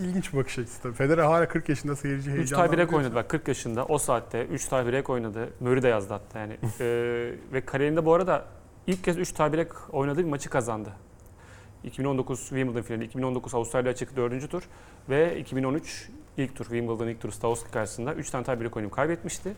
[0.00, 0.94] İlginç bir bakış açısı tabii.
[0.94, 2.70] Federer hala 40 yaşında seyirci 3 heyecanlandı.
[2.70, 5.48] tiebreak oynadı bak 40 yaşında o saatte 3 tiebreak oynadı.
[5.60, 6.56] Murray de yazdı hatta yani.
[6.80, 8.44] Ee, ve kariyerinde bu arada
[8.86, 10.92] ilk kez 3 tiebreak oynadığı bir maçı kazandı.
[11.84, 14.50] 2019 Wimbledon finali, 2019 Avustralya açık 4.
[14.50, 14.62] tur
[15.08, 19.52] ve 2013 ilk tur Wimbledon ilk tur Stavosky karşısında 3 tane tiebreak oynayıp kaybetmişti.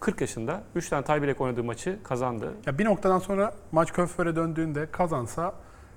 [0.00, 2.54] 40 yaşında 3 tane tiebreak oynadığı maçı kazandı.
[2.66, 5.54] Ya bir noktadan sonra maç Köffer'e döndüğünde kazansa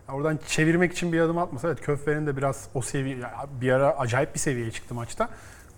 [0.09, 3.17] oradan çevirmek için bir adım atmasa evet Köffer'in de biraz o seviye
[3.61, 5.29] bir ara acayip bir seviyeye çıktı maçta.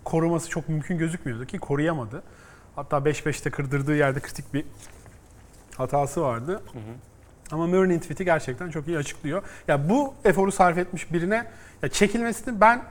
[0.03, 2.23] Koruması çok mümkün gözükmüyordu ki koruyamadı.
[2.75, 4.65] Hatta 5-5'te kırdırdığı yerde kritik bir
[5.77, 6.51] hatası vardı.
[6.51, 6.93] Hı hı.
[7.51, 9.43] Ama Murray'nin tweet'i gerçekten çok iyi açıklıyor.
[9.67, 11.47] Ya bu eforu sarf etmiş birine
[11.81, 12.83] ya çekilmesini ben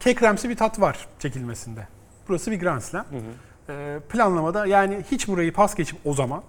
[0.00, 1.88] kekremsi bir tat var çekilmesinde.
[2.28, 3.04] Burası bir Grand Slam.
[3.10, 3.20] Hı hı.
[3.68, 6.42] Ee, planlamada yani hiç burayı pas geçip o zaman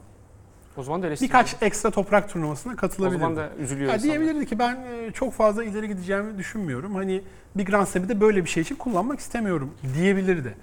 [0.78, 3.20] O zaman da birkaç ekstra toprak turnuvasına o katılabilirdi.
[3.22, 4.18] zaman da üzülüyor Ya insanlar.
[4.20, 6.96] diyebilirdi ki ben e, çok fazla ileri gideceğimi düşünmüyorum.
[6.96, 7.22] Hani
[7.56, 10.56] bir Grand Slam'i de böyle bir şey için kullanmak istemiyorum diyebilirdi.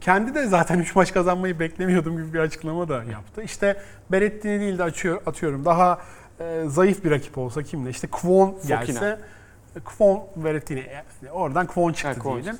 [0.00, 3.42] Kendi de zaten 3 maç kazanmayı beklemiyordum gibi bir açıklama da yaptı.
[3.42, 3.76] İşte
[4.12, 5.98] Berrettini değil de açıyor, atıyorum daha
[6.40, 7.90] e, zayıf bir rakip olsa kimle?
[7.90, 8.76] İşte Kwon Fokina.
[8.82, 9.18] gelse
[9.84, 10.86] Kwon Berrettini
[11.22, 12.58] yani oradan Kwon çıktı Ha, Kwon diyelim.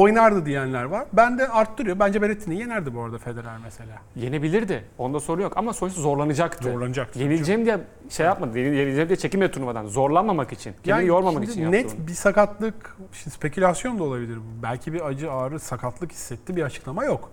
[0.00, 1.06] Oynardı diyenler var.
[1.12, 1.98] Ben de arttırıyor.
[1.98, 3.98] Bence Berrettini yenerdi bu arada Federer mesela.
[4.16, 4.84] Yenebilirdi.
[4.98, 6.64] Onda sorun yok ama sonuçta zorlanacaktı.
[6.72, 7.18] Zorlanacaktı.
[7.18, 7.78] Yenileceğim diye
[8.10, 8.58] şey yapmadı.
[8.58, 9.86] yenil- Yenileceğim diye çekinmedi turnuvadan.
[9.86, 10.72] Zorlanmamak için.
[10.72, 12.06] Kendini Yani yormamak için yaptı net bunu.
[12.06, 14.38] bir sakatlık, şimdi spekülasyon da olabilir.
[14.62, 17.30] Belki bir acı, ağrı, sakatlık hissetti bir açıklama yok.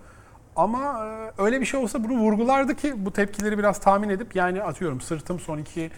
[0.56, 1.06] Ama
[1.38, 5.02] e, öyle bir şey olsa bunu vurgulardı ki bu tepkileri biraz tahmin edip yani atıyorum
[5.02, 5.92] sırtım son iki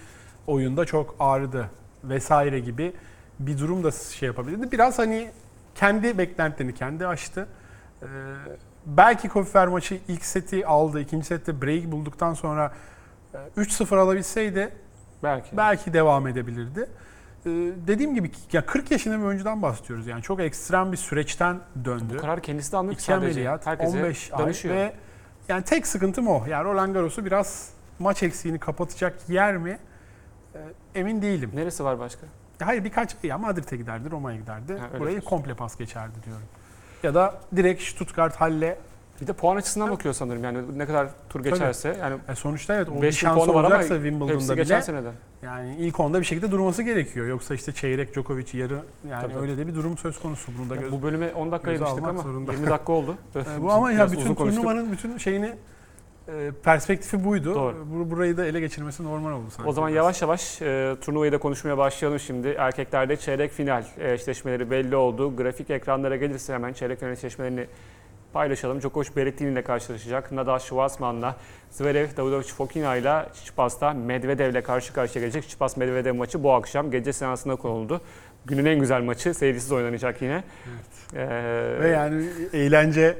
[0.47, 1.69] oyunda çok ağrıdı
[2.03, 2.93] vesaire gibi
[3.39, 4.71] bir durum da şey yapabilirdi.
[4.71, 5.29] Biraz hani
[5.75, 7.47] kendi beklentilerini kendi aştı.
[8.03, 8.05] Ee,
[8.85, 10.99] belki Kofifer maçı ilk seti aldı.
[11.01, 12.73] ikinci sette break bulduktan sonra
[13.33, 14.73] e, 3-0 alabilseydi
[15.23, 15.57] Belki.
[15.57, 16.89] belki devam edebilirdi.
[17.45, 17.49] Ee,
[17.87, 20.07] dediğim gibi ya 40 yaşında bir oyuncudan bahsediyoruz.
[20.07, 22.13] Yani çok ekstrem bir süreçten döndü.
[22.17, 23.25] Bu karar kendisi de almıyor ki sadece.
[23.25, 24.75] ameliyat, Herkese 15 ay danışıyor.
[24.75, 24.93] ve
[25.49, 26.45] yani tek sıkıntım o.
[26.49, 29.77] Yani Roland Garros'u biraz maç eksiğini kapatacak yer mi?
[30.55, 30.59] Ee,
[30.95, 31.51] emin değilim.
[31.53, 32.27] Neresi var başka?
[32.63, 34.73] Hayır birkaç ya Madrid'e giderdi, Roma'ya giderdi.
[34.77, 35.29] Ha, öyle Burayı diyorsun.
[35.29, 36.43] komple pas geçerdi diyorum.
[37.03, 38.77] Ya da direkt Stuttgart Halle.
[39.21, 41.97] Bir de puan açısından bakıyor sanırım yani ne kadar tur geçerse.
[41.99, 45.13] Yani E sonuçta evet o bir 5 şansı puanı var ama olacaksa Wimbledon'da bile seneden.
[45.43, 47.27] yani ilk onda bir şekilde durması gerekiyor.
[47.27, 49.41] Yoksa işte çeyrek Djokovic yarı yani Tabii, tabii.
[49.41, 50.51] öyle de bir durum söz konusu.
[50.59, 52.51] Bunu da göz, bu bölüme 10 dakika ayırmıştık ama zorunda.
[52.53, 53.15] 20 dakika oldu.
[53.35, 55.53] E, bu ama ya bütün turnuvanın bütün şeyini
[56.27, 57.55] e, perspektifi buydu.
[57.55, 57.75] Doğru.
[57.93, 59.69] Bu- Burayı da ele geçirmesi normal oldu sanki.
[59.69, 59.97] O zaman biraz.
[59.97, 62.47] yavaş yavaş e, turnuvayı da konuşmaya başlayalım şimdi.
[62.47, 65.35] Erkeklerde çeyrek final e, eşleşmeleri belli oldu.
[65.37, 67.67] Grafik ekranlara gelirse hemen çeyrek final eşleşmelerini
[68.33, 68.81] paylaşalım.
[68.81, 70.31] Djokovic Berrettini ile karşılaşacak.
[70.31, 71.35] Nadal Schwarzman'la
[71.71, 75.49] Zverev, Davidovic Fokina ile Çipas'ta Medvedev ile karşı karşıya gelecek.
[75.49, 78.01] Çipas Medvedev maçı bu akşam gece seansında konuldu.
[78.45, 80.43] Günün en güzel maçı seyircisiz oynanacak yine.
[81.15, 81.27] Ee,
[81.81, 83.17] Ve yani eğlence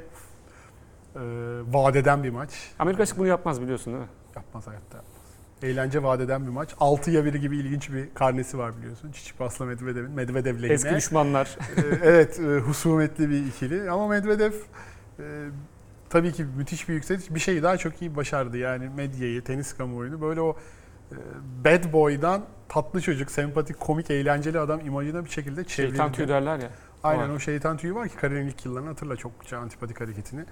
[1.71, 2.49] vadeden bir maç.
[2.80, 4.10] Amerika açık bunu yapmaz biliyorsun değil mi?
[4.36, 5.01] Yapmaz hayatta.
[5.63, 6.73] Eğlence vadeden bir maç.
[6.73, 9.12] 6'ya 1 gibi ilginç bir karnesi var biliyorsun.
[9.12, 10.12] Çiçipas'la Medvedev'in.
[10.12, 10.73] Medvedev lehine.
[10.73, 11.58] Eski düşmanlar.
[11.78, 13.91] Ee, evet, e, husumetli bir ikili.
[13.91, 14.51] Ama Medvedev
[15.19, 15.23] e,
[16.10, 17.36] tabii ki müthiş bir yükseliş.
[17.36, 18.58] Bir şeyi daha çok iyi başardı.
[18.58, 20.58] Yani medyayı, tenis kamuoyunu böyle o
[21.12, 21.15] e,
[21.65, 25.91] bad boy'dan tatlı çocuk, sempatik, komik, eğlenceli adam imajına bir şekilde çevirdi.
[25.91, 26.69] Şeytan tüyü derler ya.
[27.04, 27.36] Aynen Var.
[27.36, 30.45] o şeytan tüyü var ki kariyerin ilk yıllarını hatırla çokça antipatik hareketini.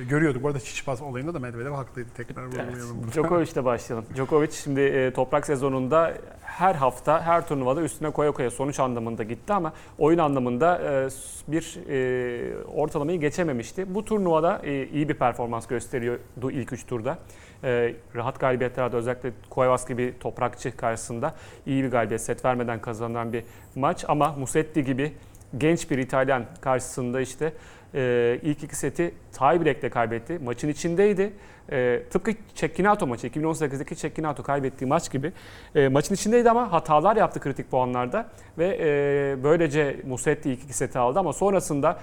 [0.00, 0.42] E, görüyorduk.
[0.42, 2.08] Bu arada Çiçipas olayında da Medvedev haklıydı.
[2.16, 2.98] Tekrar vurgulayalım.
[2.98, 3.12] burada.
[3.12, 4.06] Djokovic'le başlayalım.
[4.16, 9.52] Djokovic şimdi e, toprak sezonunda her hafta, her turnuvada üstüne koya koya sonuç anlamında gitti
[9.52, 11.08] ama oyun anlamında e,
[11.52, 13.94] bir e, ortalamayı geçememişti.
[13.94, 17.18] Bu turnuvada e, iyi bir performans gösteriyordu ilk üç turda.
[17.64, 21.34] E, rahat galibiyetlerde özellikle Cuevas gibi toprakçı karşısında
[21.66, 25.12] iyi bir galibiyet set vermeden kazanılan bir maç ama Musetti gibi
[25.58, 27.52] genç bir İtalyan karşısında işte
[27.96, 30.38] e, ilk iki seti tiebreak'le kaybetti.
[30.44, 31.32] Maçın içindeydi.
[31.72, 35.32] E, tıpkı Cecchinato maçı, 2018'deki Cecchinato kaybettiği maç gibi.
[35.74, 38.26] E, maçın içindeydi ama hatalar yaptı kritik puanlarda.
[38.58, 41.98] Ve e, böylece Musetti ilk iki seti aldı ama sonrasında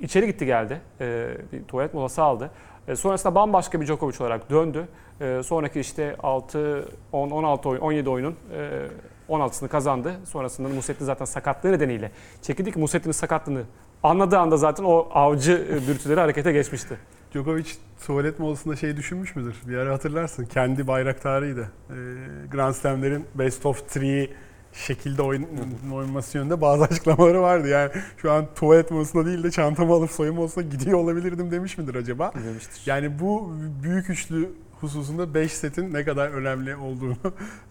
[0.00, 0.80] içeri gitti geldi.
[1.00, 2.50] E, bir tuvalet molası aldı.
[2.88, 4.88] E, sonrasında bambaşka bir Djokovic olarak döndü.
[5.20, 10.14] E, sonraki işte 6, 10, 16 oyun, 17 oyunun e, 16'sını kazandı.
[10.24, 12.10] Sonrasında Musetti zaten sakatlığı nedeniyle
[12.42, 13.62] çekildi ki Musetti'nin sakatlığını
[14.02, 16.98] anladığı anda zaten o avcı e, dürtüleri harekete geçmişti.
[17.34, 17.66] Djokovic
[18.06, 19.54] tuvalet molasında şey düşünmüş müdür?
[19.68, 20.44] Bir ara hatırlarsın.
[20.44, 21.60] Kendi bayraktarıydı.
[21.90, 21.94] Ee,
[22.50, 24.30] Grand Slam'lerin best of three
[24.72, 25.46] şekilde oyun,
[25.92, 27.68] oynanması yönünde bazı açıklamaları vardı.
[27.68, 31.94] Yani şu an tuvalet molasında değil de çantamı alıp soyunma odasına gidiyor olabilirdim demiş midir
[31.94, 32.32] acaba?
[32.44, 32.82] Demiştir.
[32.86, 37.16] Yani bu büyük üçlü hususunda 5 setin ne kadar önemli olduğunu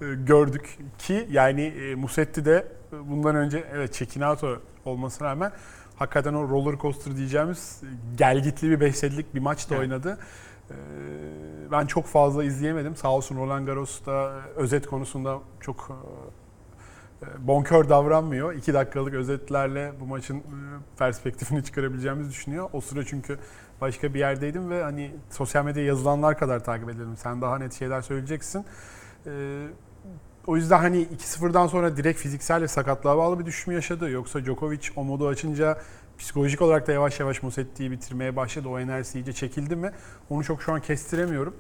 [0.02, 5.52] e, gördük ki yani e, Musetti de bundan önce evet Çekinato olmasına rağmen
[5.98, 7.82] hakikaten o roller coaster diyeceğimiz
[8.18, 9.82] gelgitli bir 5 setlik bir maç da Evet.
[9.82, 10.18] oynadı.
[10.72, 10.76] E,
[11.72, 12.96] Ben çok fazla izleyemedim.
[12.96, 15.90] Sağ olsun Roland Garros da e, özet konusunda çok
[17.22, 18.54] e, e, bonkör davranmıyor.
[18.54, 20.44] 2 dakikalık özetlerle bu maçın
[21.00, 22.70] perspektifini çıkarabileceğimizi düşünüyor.
[22.74, 23.40] O sıra çünkü
[23.82, 27.18] başka bir yerdeydim ve hani sosyal medyada yazılanlar kadar takip edelim.
[27.18, 28.66] Sen daha net şeyler söyleyeceksin.
[29.26, 29.68] Ee,
[30.48, 34.10] o yüzden hani 2-0'dan sonra direkt fiziksel ve sakatlığa bağlı bir düşme yaşadı.
[34.10, 35.78] Yoksa Djokovic o modu açınca
[36.18, 38.70] psikolojik olarak da yavaş yavaş Musetti'yi bitirmeye başladı.
[38.70, 39.92] O enerjisi iyice çekildi mi?
[40.30, 41.56] Onu çok şu an kestiremiyorum.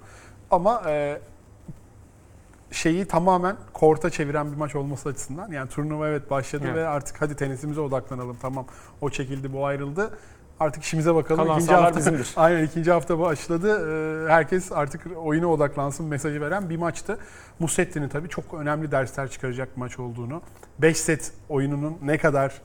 [0.51, 1.21] Ama e,
[2.71, 5.51] şeyi tamamen korta çeviren bir maç olması açısından.
[5.51, 6.75] Yani turnuva evet başladı Evet.
[6.75, 8.37] ve artık hadi tenisimize odaklanalım.
[8.41, 8.65] Tamam
[9.01, 10.17] o çekildi bu ayrıldı.
[10.59, 11.43] Artık işimize bakalım.
[11.45, 12.33] Kalan İkinci hafta, bizimdir.
[12.35, 13.89] Aynen ikinci hafta başladı.
[14.27, 17.17] Ee, Herkes artık oyuna odaklansın mesajı veren bir maçtı.
[17.59, 20.41] Musetti'nin tabii çok önemli dersler çıkaracak bir maç olduğunu,
[20.79, 22.61] 5 set oyununun ne kadar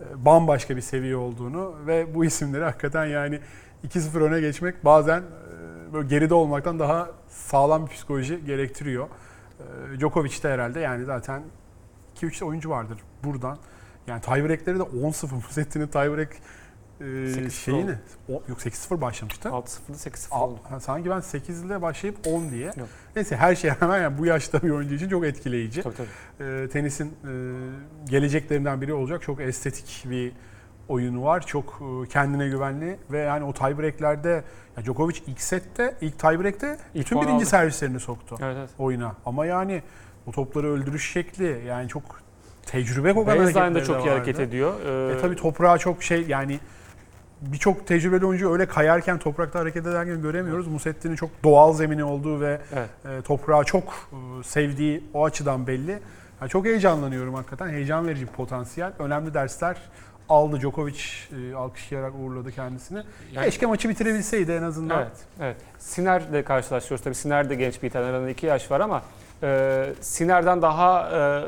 [0.00, 3.40] e, bambaşka bir seviye olduğunu ve bu isimleri hakikaten yani
[3.88, 9.06] 2-0 öne geçmek bazen e, böyle geride olmaktan daha sağlam bir psikoloji gerektiriyor.
[9.94, 11.42] E, Djokovic de herhalde yani zaten
[12.16, 13.58] 2-3 oyuncu vardır buradan
[14.06, 16.36] Yani tiebreak'leri de 10-0 Musetti'nin tiebreak
[17.00, 17.84] e, 8-0 şeyini.
[17.84, 17.96] oldu.
[18.28, 19.48] O, yok 8-0 başlamıştı.
[19.48, 20.58] 6-0'da 8-0 Al- oldu.
[20.80, 22.66] sanki ben 8 ile başlayıp 10 diye.
[22.66, 22.88] Yok.
[23.16, 25.82] Neyse her şey hemen yani bu yaşta bir oyuncu için çok etkileyici.
[25.82, 26.44] Tabii tabii.
[26.50, 27.30] E, tenisin e,
[28.10, 29.22] geleceklerinden biri olacak.
[29.22, 30.32] Çok estetik bir
[30.88, 31.46] oyunu var.
[31.46, 34.44] Çok e, kendine güvenli ve yani o tiebreak'lerde
[34.76, 37.46] ya Djokovic ilk sette, ilk tiebreak'te İlk bütün birinci aldı.
[37.46, 38.70] servislerini soktu Evet evet.
[38.78, 39.16] oyuna.
[39.26, 39.82] Ama yani
[40.26, 42.02] o topları öldürüş şekli yani çok
[42.66, 44.72] tecrübe kokan hareketleri çok iyi hareket ediyor.
[45.10, 46.60] Ee, E tabii toprağa çok şey yani
[47.40, 50.66] birçok tecrübeli oyuncu öyle kayarken toprakta hareket ederken göremiyoruz.
[50.66, 52.88] Musetti'nin çok doğal zemini olduğu ve Evet.
[53.20, 55.98] e, toprağı çok e, sevdiği o açıdan belli.
[56.40, 57.68] Yani çok heyecanlanıyorum hakikaten.
[57.68, 58.92] Heyecan verici bir potansiyel.
[58.98, 59.76] Önemli dersler
[60.28, 60.60] aldı.
[60.60, 61.00] Djokovic
[61.32, 63.02] e, alkışlayarak uğurladı kendisini.
[63.32, 64.98] Yani- Keşke maçı bitirebilseydi en azından.
[65.02, 65.56] Evet, evet.
[65.78, 67.04] Siner'le karşılaşıyoruz.
[67.04, 69.02] Tabii Siner de genç bir İtalyan 2 yaş var ama
[69.42, 71.44] e, Siner'den daha e,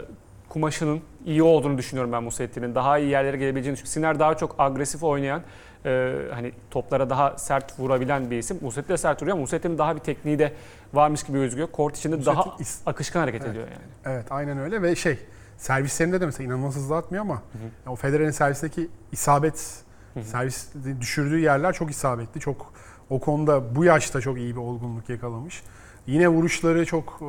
[0.49, 2.75] kumaşının iyi olduğunu düşünüyorum ben Musetti'nin.
[2.75, 3.93] Daha iyi yerlere gelebileceğini düşünüyorum.
[3.93, 5.43] Siner daha çok agresif oynayan,
[5.85, 8.59] e, hani toplara daha sert vurabilen bir isim.
[8.61, 10.53] Musetti de sert vuruyor ama Musetti'nin daha bir tekniği de
[10.95, 11.69] varmış gibi gözüküyor.
[11.73, 13.51] Kort içinde Musetti daha is- akışkan hareket Evet.
[13.51, 14.15] ediyor yani.
[14.17, 15.19] Evet aynen öyle ve şey
[15.57, 17.43] servislerinde de mesela inanılmaz hızlı atmıyor ama
[17.89, 19.83] o Federer'in servisindeki isabet
[20.15, 20.25] Hı hı.
[20.25, 20.69] servis
[21.01, 22.41] düşürdüğü yerler çok isabetli.
[22.41, 22.73] Çok
[23.11, 25.63] o konuda bu yaşta çok iyi bir olgunluk yakalamış.
[26.07, 27.27] Yine vuruşları çok e,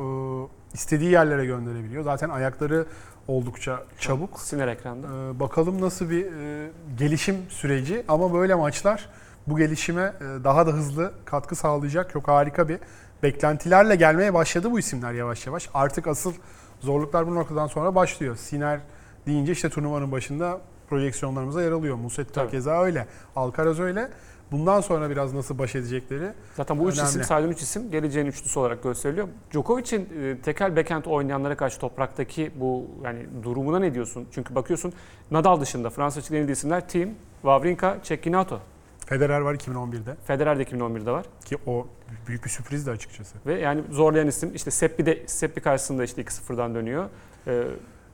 [0.74, 2.04] istediği yerlere gönderebiliyor.
[2.04, 2.86] Zaten ayakları
[3.28, 4.40] oldukça çabuk.
[4.40, 5.06] Siner ekranda.
[5.06, 9.08] Ee, bakalım nasıl bir e, gelişim süreci ama böyle maçlar
[9.46, 12.12] bu gelişime e, daha da hızlı katkı sağlayacak.
[12.12, 12.78] Çok harika bir
[13.22, 15.68] beklentilerle gelmeye başladı bu isimler yavaş yavaş.
[15.74, 16.32] Artık asıl
[16.80, 18.36] zorluklar bu noktadan sonra başlıyor.
[18.36, 18.80] Siner
[19.26, 21.96] deyince işte turnuvanın başında projeksiyonlarımıza yer alıyor.
[21.96, 22.50] Musetti Tabii.
[22.50, 23.06] keza öyle.
[23.36, 24.08] Alcaraz öyle.
[24.52, 27.08] Bundan sonra biraz nasıl baş edecekleri Zaten bu üç Önemli.
[27.08, 29.28] isim, saydığım üç isim geleceğin üçlüsü olarak gösteriliyor.
[29.52, 34.26] Djokovic'in e, tekel backhand oynayanlara karşı topraktaki bu yani durumuna ne diyorsun?
[34.34, 34.92] Çünkü bakıyorsun
[35.30, 37.10] Nadal dışında Fransa en iyi isimler Thiem,
[37.42, 38.60] Wawrinka, Cecchinato.
[39.06, 41.24] Federer var 2011'de Federer de 2011'de var.
[41.44, 41.86] ki o
[42.26, 43.34] büyük bir sürprizdi açıkçası.
[43.46, 47.08] Ve yani zorlayan isim işte Seppi de Seppi karşısında işte 2-0'dan dönüyor.
[47.46, 47.52] Ee,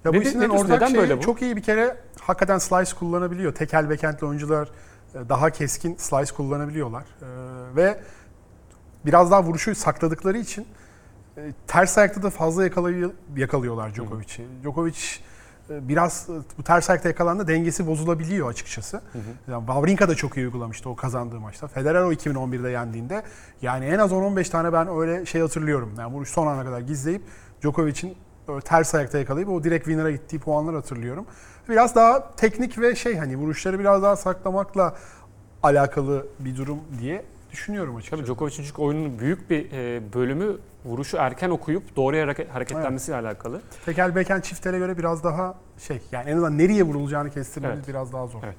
[0.04, 1.20] Ya bu Ne ne ortak neden şeyi böyle bu?
[1.22, 3.54] çok iyi bir kere hakikaten slice kullanabiliyor.
[3.54, 4.70] Tekel backhand'li oyuncular e,
[5.14, 7.02] daha keskin slice kullanabiliyorlar.
[7.22, 7.26] Ee,
[7.76, 8.00] ve
[9.06, 10.66] biraz daha vuruşu sakladıkları için
[11.36, 14.46] e, ters ayakta da fazla yakalay- yakalıyorlar Djokovic'i.
[14.62, 14.98] Djokovic
[15.70, 19.00] e, biraz e, bu ters ayakta yakalandı dengesi bozulabiliyor açıkçası.
[19.48, 21.68] Yani Wawrinka da çok iyi uygulamıştı o kazandığı maçta.
[21.68, 23.22] Federer o 2011'de yendiğinde
[23.62, 25.92] yani en az 10-15 tane ben öyle şey hatırlıyorum.
[25.98, 27.22] Yani vuruş son ana kadar gizleyip
[27.62, 28.16] Djokovic'in
[28.64, 31.26] ters ayakta yakalayıp o direkt winner'a gittiği puanlar hatırlıyorum.
[31.68, 34.94] Biraz daha teknik ve şey hani vuruşları biraz daha saklamakla
[35.62, 38.22] alakalı bir durum diye düşünüyorum açıkçası.
[38.22, 43.60] tabii Djokovic'in çünkü oyunun büyük bir e, bölümü vuruşu erken okuyup doğru hareket, hareketlenmesiyle alakalı.
[43.86, 47.88] Tekel backhand çiftlere göre biraz daha şey yani en azından nereye vurulacağını kestirmemiz Evet.
[47.88, 48.40] biraz daha zor.
[48.44, 48.56] Evet.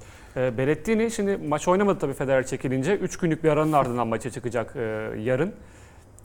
[0.54, 2.96] E, Berrettini şimdi maç oynamadı tabii Federer çekilince.
[2.96, 4.80] 3 günlük bir aranın ardından maça çıkacak e,
[5.18, 5.54] yarın.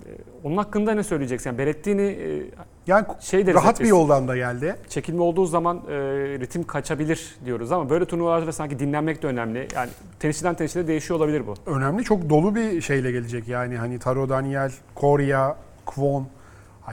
[0.07, 0.11] E,
[0.45, 1.51] onun hakkında ne söyleyeceksin?
[1.51, 2.43] Yani Berrettini e,
[2.87, 4.77] Yani şey hep rahat bir yoldan da geldi.
[4.89, 5.93] çekilme olduğu zaman e,
[6.41, 9.69] ritim kaçabilir diyoruz ama böyle turnuvalarda sanki dinlenmek de önemli.
[9.75, 9.91] Yani
[10.21, 11.55] tenisçiden tenisçide de değişiyor olabilir bu.
[11.67, 12.05] önemli.
[12.05, 13.49] Çok dolu bir şeyle gelecek.
[13.49, 16.27] Yani hani Taro Daniel, Korea, Kwon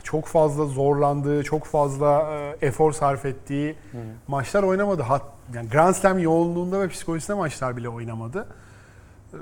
[0.03, 2.29] çok fazla zorlandığı, çok fazla
[2.61, 3.75] e, efor sarf ettiği
[4.27, 5.01] maçlar oynamadı.
[5.01, 5.23] Hat,
[5.55, 8.47] yani Grand Slam yoğunluğunda ve psikolojisinde maçlar bile oynamadı.
[9.33, 9.37] E,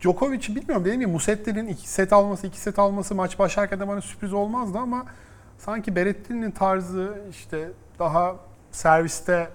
[0.00, 4.00] Djokovic bilmiyorum dediğim gibi Musetti'nin iki set alması, iki set alması maç başlarken de bana
[4.00, 5.06] sürpriz olmazdı ama
[5.58, 8.36] sanki Berrettini'nin tarzı işte daha
[8.70, 9.50] serviste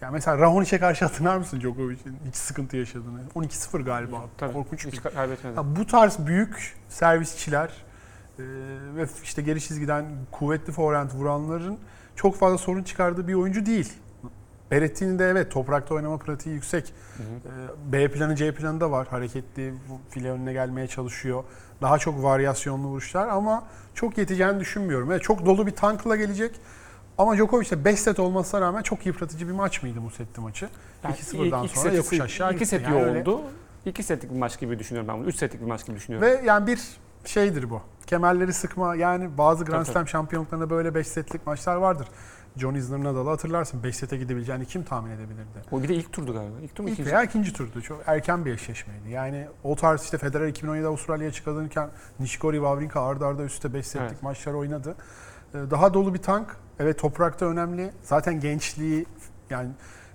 [0.00, 3.20] yani mesela Rahonic'e karşı hatırlar mısın Djokovic'in hiç sıkıntı yaşadığını?
[3.34, 4.24] 12-0 galiba.
[4.38, 5.56] Tabii, Korkunç bir hiç kaybetmedi.
[5.56, 7.68] ya bu tarz büyük servisçiler
[8.38, 8.42] e,
[8.96, 11.78] ve işte geri çizgiden kuvvetli forehand vuranların
[12.16, 13.92] çok fazla sorun çıkardığı bir oyuncu değil.
[14.72, 16.94] Berrettini'nin de evet toprakta oynama pratiği yüksek.
[17.16, 17.88] Hı hı.
[17.88, 19.06] E, B planı C planı da var.
[19.08, 19.74] Hareketli
[20.10, 21.44] file önüne gelmeye çalışıyor.
[21.82, 25.12] Daha çok varyasyonlu vuruşlar ama çok yeteceğini düşünmüyorum.
[25.12, 26.54] Evet, çok dolu bir tankla gelecek.
[27.18, 30.68] Ama Djokovic de 5 set olmasına rağmen çok yıpratıcı bir maç mıydı bu setti maçı?
[31.04, 33.40] Yani 2-0'dan ilk- ilk sonra seti- yokuş aşağı iki set Yani öyle- yoğundu.
[33.86, 35.28] İki setlik bir maç gibi düşünüyorum ben bunu.
[35.28, 36.28] Üç setlik bir maç gibi düşünüyorum.
[36.28, 36.80] Ve yani bir
[37.24, 37.80] şeydir bu.
[38.06, 42.06] Kemerleri sıkma yani bazı Grand Slam şampiyonluklarında böyle 5 setlik maçlar vardır.
[42.56, 45.58] John Isner Nadal'ı hatırlarsın 5 sete gidebileceğini kim tahmin edebilirdi?
[45.72, 46.60] O bir de ilk turdu galiba.
[46.62, 47.10] İlk tur mu İlk ikinci?
[47.10, 47.82] veya ikinci turdu.
[47.82, 49.10] Çok erken bir eşleşmeydi.
[49.10, 54.10] Yani o tarz işte Federer 2017'de Avustralya'ya çıkarırken Nishikori, Wawrinka arda arda üstte 5 setlik
[54.10, 54.22] Evet.
[54.22, 54.94] maçlar oynadı.
[55.54, 56.56] Ee, Daha dolu bir tank.
[56.78, 57.90] Evet toprakta önemli.
[58.02, 59.06] Zaten gençliği
[59.50, 59.68] yani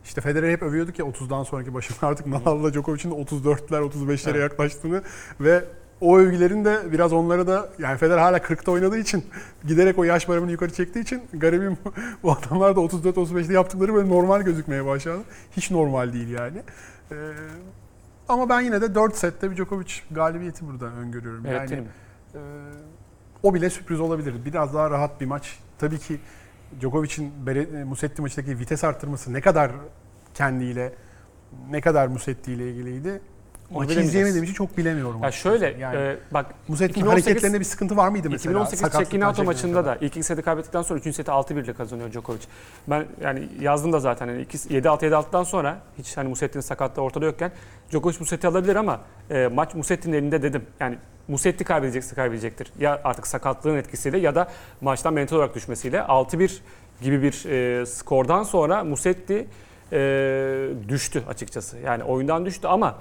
[0.03, 4.41] işte Federer hep övüyorduk ya 30'dan sonraki başında artık Nadal'la Djokovic'in de 34'ler 35'lere Evet.
[4.51, 5.03] yaklaştığını
[5.39, 5.65] ve
[6.01, 9.25] o övgülerin de biraz onlara da yani Federer hala 40'ta oynadığı için
[9.67, 11.77] giderek o yaş baremini yukarı çektiği için garibim
[12.23, 15.21] bu adamlar da 34-35'te yaptıkları böyle normal gözükmeye başladı.
[15.51, 16.57] Hiç normal değil yani.
[17.11, 17.15] Ee,
[18.29, 21.45] ama ben yine de 4 sette bir Djokovic galibiyeti burada öngörüyorum.
[21.45, 21.83] Evet, yani
[22.35, 22.39] e,
[23.43, 24.35] o bile sürpriz olabilir.
[24.45, 25.59] Biraz daha rahat bir maç.
[25.79, 26.19] Tabii ki
[26.79, 29.71] Djokovic'in Bere- Musetti maçındaki vites arttırması ne kadar
[30.33, 30.93] kendiyle
[31.69, 33.21] ne kadar Musetti ile ilgiliydi.
[33.69, 35.23] Maçı izleyemediğim için çok bilemiyorum.
[35.23, 38.51] Ya şöyle yani e, bak Musetti'nin 2018 hareketlerinde bir sıkıntı var mıydı mesela?
[38.51, 41.15] 2018 Sakatlıktan Çekinato çekilene maçında da ilk iki seti kaybettikten sonra 3.
[41.15, 42.39] seti 6-1 ile kazanıyor Djokovic.
[42.87, 47.51] Ben yani yazdım da zaten hani 7-6 7-6'dan sonra hiç hani Musetti'nin sakatlığı ortada yokken
[47.91, 50.65] Djokovic Musetti alabilir ama e, maç Musetti'nin elinde dedim.
[50.79, 52.71] Yani Musetti kaybedecekse kaybedecektir.
[52.79, 54.47] Ya artık sakatlığın etkisiyle ya da
[54.81, 56.57] maçtan mental olarak düşmesiyle 6-1
[57.01, 59.47] gibi bir e, skordan sonra Musetti
[59.91, 61.77] e, düştü açıkçası.
[61.77, 62.95] Yani oyundan düştü ama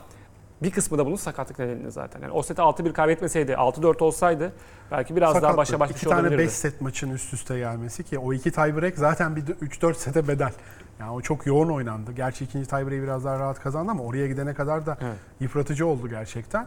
[0.63, 2.21] bir kısmı da bunun sakatlık nedeniyle zaten.
[2.23, 4.53] Yani o seti 6-1 kaybetmeseydi, 6-4 olsaydı
[4.91, 5.59] belki biraz daha Sakatlık.
[5.59, 6.43] başa baş bir İki şey tane olabilirdi.
[6.43, 10.53] 5 set maçın üst üste gelmesi ki o iki tiebreak zaten bir 3-4 sete bedel.
[11.01, 12.13] Yani o çok yoğun oynandı.
[12.13, 15.17] Gerçi ikinci tiebreak'i biraz daha rahat kazandı ama oraya gidene kadar da Evet.
[15.41, 16.67] yıpratıcı oldu gerçekten.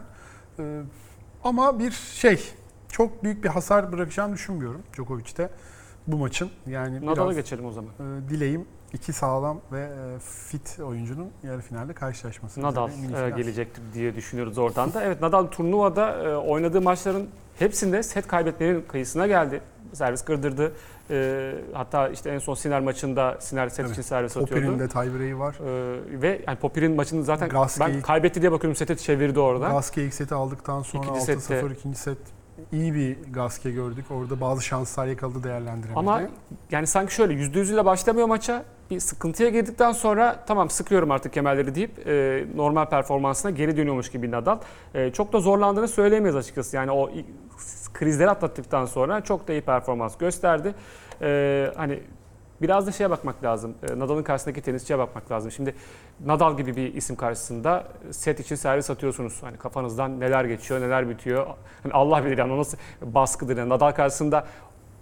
[0.58, 0.80] Ee,
[1.44, 2.52] ama bir şey,
[2.88, 5.50] çok büyük bir hasar bırakacağını düşünmüyorum Djokovic'te
[6.06, 6.50] bu maçın.
[6.66, 7.90] Yani Nadal'a biraz geçelim o zaman.
[8.00, 12.62] e, dileğim iki sağlam ve e, fit oyuncunun yarı finalde karşılaşması.
[12.62, 12.88] Nadal
[13.26, 15.04] e, gelecektir diye düşünüyoruz oradan da.
[15.04, 19.60] Evet Nadal turnuvada e, oynadığı maçların hepsinde set kaybetmenin kıyısına geldi.
[19.92, 20.72] Servis kırdırdı.
[21.10, 23.92] E, hatta işte en son Siner maçında Siner set Evet.
[23.92, 24.66] için servis atıyordu.
[24.66, 25.54] Popper'in de tiebreak'i var.
[25.54, 29.68] E, ve yani Popir'in maçını zaten Gasquet- ben kaybetti diye bakıyorum sete çevirdi orada.
[29.68, 32.18] Gasquet ilk seti aldıktan sonra İkinci 6-0 sette- ikinci set
[32.72, 34.04] iyi bir Gasquet gördük.
[34.10, 35.98] Orada bazı şanslar yakaladı değerlendiremedi.
[35.98, 36.22] Ama
[36.70, 38.64] yani sanki şöyle %100 ile başlamıyor maça.
[38.90, 44.30] Bir sıkıntıya girdikten sonra tamam sıkıyorum artık kemerleri deyip e, normal performansına geri dönüyormuş gibi
[44.30, 44.58] Nadal.
[44.94, 46.76] E, çok da zorlandığını söyleyemeyiz açıkçası.
[46.76, 47.10] Yani o
[47.92, 50.74] krizleri atlattıktan sonra çok da iyi performans gösterdi.
[51.22, 52.00] E, hani
[52.62, 53.74] biraz da şeye bakmak lazım.
[53.90, 55.50] E, Nadal'ın karşısındaki tenisçiye bakmak lazım.
[55.50, 55.74] Şimdi
[56.24, 59.42] Nadal gibi bir isim karşısında set için servis atıyorsunuz.
[59.42, 61.46] Hani kafanızdan neler geçiyor, neler bitiyor.
[61.82, 63.56] Hani Allah bilir yani o nasıl baskıdır.
[63.56, 64.46] Yani Nadal karşısında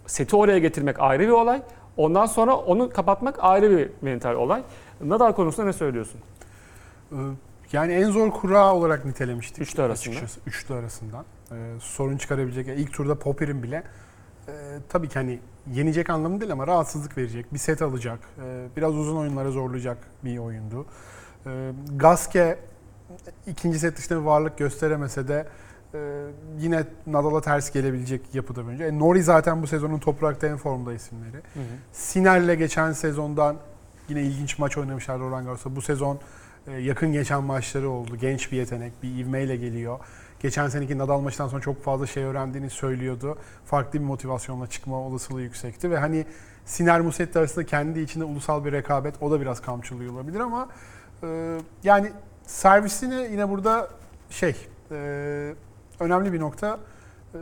[0.05, 1.61] seti oraya getirmek ayrı bir olay.
[1.99, 4.63] Ondan sonra onu kapatmak ayrı bir mental olay.
[5.01, 6.21] Nadal konusunda ne söylüyorsun?
[7.11, 7.15] Ee,
[7.71, 9.61] Yani en zor kura olarak nitelemiştik.
[9.61, 10.11] Üçlü arasında.
[10.15, 10.39] Açıkçası.
[10.45, 11.25] Üçlü arasından.
[11.51, 12.67] Ee, sorun çıkarabilecek.
[12.67, 13.83] ilk turda Popper'in bile
[14.47, 14.51] e,
[14.89, 15.39] tabii ki hani
[15.73, 17.53] yenecek anlamı değil ama rahatsızlık verecek.
[17.53, 18.19] Bir set alacak.
[18.45, 20.85] e, biraz uzun oyunlara zorlayacak bir oyundu.
[21.45, 22.59] Ee, Gasquet
[23.47, 25.45] ikinci set dışında bir varlık gösteremese de
[25.93, 26.25] e,
[26.59, 28.83] yine Nadal'a ters gelebilecek yapıda bence.
[28.83, 31.37] E, Nori zaten bu sezonun toprakta en formda isimleri.
[31.91, 33.55] Siner'le geçen sezondan
[34.09, 35.75] yine ilginç maç oynamışlar Roland Garros'ta.
[35.75, 36.19] Bu sezon
[36.67, 38.17] e, yakın geçen maçları oldu.
[38.17, 39.99] Genç bir yetenek, bir ivmeyle geliyor.
[40.39, 43.37] Geçen seneki Nadal maçından sonra çok fazla şey öğrendiğini söylüyordu.
[43.65, 46.25] Farklı bir motivasyonla çıkma olasılığı yüksekti ve hani
[46.65, 50.69] Siner Musetti arasında kendi içinde ulusal bir rekabet o da biraz kamçılıyor olabilir ama
[51.23, 52.11] e, yani
[52.45, 53.89] servisini yine burada
[54.29, 54.55] şey
[54.91, 55.55] e,
[55.99, 56.79] önemli bir nokta
[57.33, 57.37] e,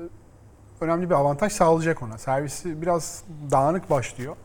[0.81, 2.17] önemli bir avantaj sağlayacak ona.
[2.17, 4.35] Servisi biraz dağınık başlıyor.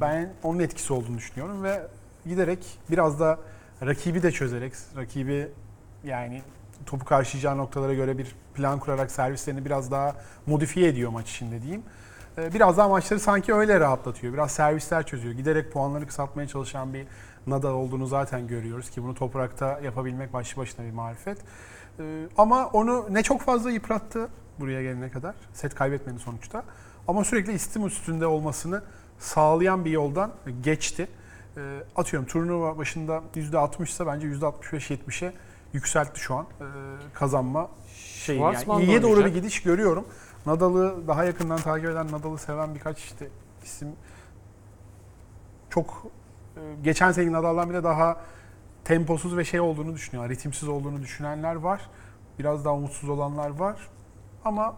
[0.00, 1.86] Ben onun etkisi olduğunu düşünüyorum ve
[2.26, 3.38] giderek biraz da
[3.82, 5.48] rakibi de çözerek, rakibi
[6.04, 6.42] yani
[6.86, 11.82] topu karşılayacağı noktalara göre bir plan kurarak servislerini biraz daha modifiye ediyor maç içinde diyeyim.
[12.38, 14.32] Ee, Biraz daha maçları sanki öyle rahatlatıyor.
[14.32, 15.34] Biraz servisler çözüyor.
[15.34, 17.06] Giderek puanları kısaltmaya çalışan bir
[17.46, 21.38] Nadal olduğunu zaten görüyoruz ki bunu toprakta yapabilmek başlı başına bir marifet.
[22.00, 24.28] Ee, Ama onu ne çok fazla yıprattı
[24.60, 25.34] buraya gelene kadar.
[25.52, 26.62] Set kaybetmedi sonuçta.
[27.08, 28.82] Ama sürekli istim üstünde olmasını
[29.18, 30.32] sağlayan bir yoldan
[30.62, 31.08] geçti.
[31.56, 31.60] Ee,
[31.96, 35.32] atıyorum turnuva başında %60 ise bence %65-70'e
[35.72, 36.64] yükseltti şu an ee,
[37.14, 38.40] kazanma şeyi.
[38.40, 40.04] Yani iyiye doğru bir gidiş görüyorum.
[40.46, 43.28] Nadal'ı daha yakından takip eden, Nadal'ı seven birkaç işte
[43.64, 43.88] isim
[45.70, 46.06] çok
[46.56, 48.16] e, geçen seneki Nadal'dan bile daha
[48.90, 50.30] temposuz ve şey olduğunu düşünüyorlar.
[50.36, 51.90] Ritimsiz olduğunu düşünenler var.
[52.38, 53.76] Biraz daha umutsuz olanlar var.
[54.44, 54.76] Ama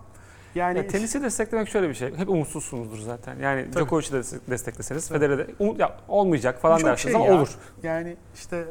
[0.54, 2.16] yani Ya, tenisi desteklemek şöyle bir şey.
[2.16, 3.36] Hep umutsuzsunuzdur zaten.
[3.38, 3.72] Yani.
[3.72, 7.38] Djokovic'i de destekleseniz, Federer'e de umut, ya, olmayacak falan çok dersiniz şey ama ya.
[7.38, 7.48] olur.
[7.82, 8.64] Yani işte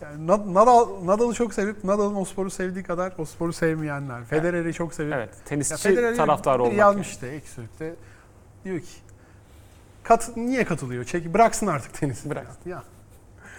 [0.00, 4.24] yani Nad- Nadal Nadal'ı çok sevip Nadal'ın o sporu sevdiği kadar o sporu sevmeyenler.
[4.24, 6.78] Federer'i çok sevip Evet, ya tenisçi Federer'e taraftarı biri olmak.
[6.78, 7.94] yazmış işte ilk sürükte.
[8.64, 8.86] Diyor ki
[10.02, 11.04] kat, niye katılıyor?
[11.04, 12.30] Çek bıraksın artık tenisi.
[12.30, 12.70] Bıraksın.
[12.70, 12.82] Ya.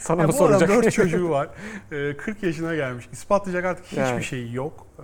[0.03, 0.69] Sana Ya mı bu soracak?
[0.69, 1.49] 4 çocuğu var.
[1.91, 3.09] Ee, 40 yaşına gelmiş.
[3.11, 4.23] İspatlayacak artık hiçbir Yani.
[4.23, 4.87] şeyi yok.
[4.99, 5.03] Ee,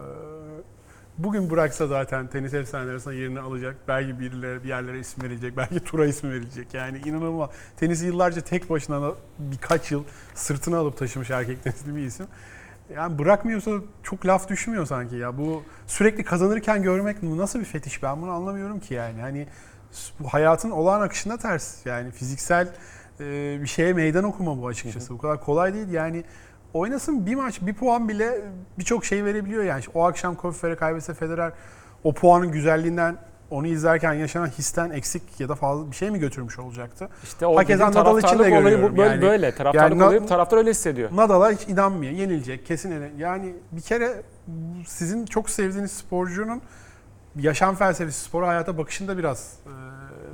[1.17, 3.75] Bugün bıraksa zaten tenis efsaneleri arasında yerini alacak.
[3.87, 5.57] Belki birileri bir yerlere isim verilecek.
[5.57, 6.73] Belki tura ismi verilecek.
[6.73, 7.49] Yani inanılmaz.
[7.77, 10.03] Tenisi yıllarca tek başına birkaç yıl
[10.35, 12.27] sırtına alıp taşımış erkek tenisli bir isim.
[12.95, 13.71] yani bırakmıyorsa
[14.03, 15.37] çok laf düşmüyor sanki ya.
[15.37, 19.21] Bu sürekli kazanırken görmek nasıl bir fetiş ben bunu anlamıyorum ki yani.
[19.21, 19.47] Hani
[20.19, 21.85] bu hayatın olağan akışına ters.
[21.85, 22.67] Yani fiziksel
[23.19, 25.13] e, bir şeye meydan okuma bu açıkçası.
[25.13, 25.89] Bu kadar kolay değil.
[25.91, 26.23] Yani
[26.73, 28.41] oynasın bir maç bir puan bile
[28.79, 29.83] birçok şey verebiliyor yani.
[29.93, 31.51] O akşam Kofifer'e kaybetse Federer
[32.03, 33.17] o puanın güzelliğinden
[33.51, 37.09] onu izlerken yaşanan histen eksik ya da fazla bir şey mi götürmüş olacaktı?
[37.23, 39.21] İşte o Hakeza Nadal için de olayı bu- böyle, yani.
[39.21, 39.55] böyle.
[39.55, 41.09] Taraftarlık Yani olayı taraftar öyle hissediyor.
[41.13, 42.11] Nadal'a hiç inanmıyor.
[42.13, 42.65] Yenilecek.
[42.65, 44.21] Kesin Yani bir kere
[44.87, 46.61] sizin çok sevdiğiniz sporcunun
[47.35, 49.57] yaşam felsefesi, spora hayata bakışında biraz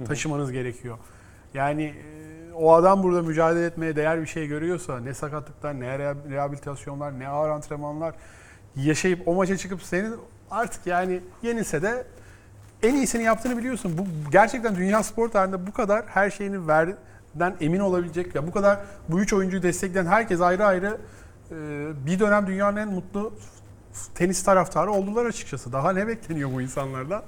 [0.02, 0.98] e, taşımanız gerekiyor.
[1.54, 2.15] Yani e,
[2.56, 7.28] o adam burada mücadele etmeye değer bir şey görüyorsa ne sakatlıklar, ne reha- rehabilitasyonlar, ne
[7.28, 8.16] ağır antrenmanlar
[8.76, 10.16] yaşayıp o maça çıkıp senin
[10.52, 12.06] artık yani yenilse de
[12.84, 13.98] en iyisini yaptığını biliyorsun.
[13.98, 18.80] Bu gerçekten dünya spor tarihinde bu kadar her şeyini verden emin olabilecek ya bu kadar
[19.10, 20.98] bu üç oyuncuyu destekleyen herkes ayrı ayrı
[21.52, 21.56] e,
[22.06, 23.34] bir dönem dünyanın en mutlu
[24.16, 25.74] tenis taraftarı oldular açıkçası.
[25.74, 27.24] Daha ne bekleniyor bu insanlardan?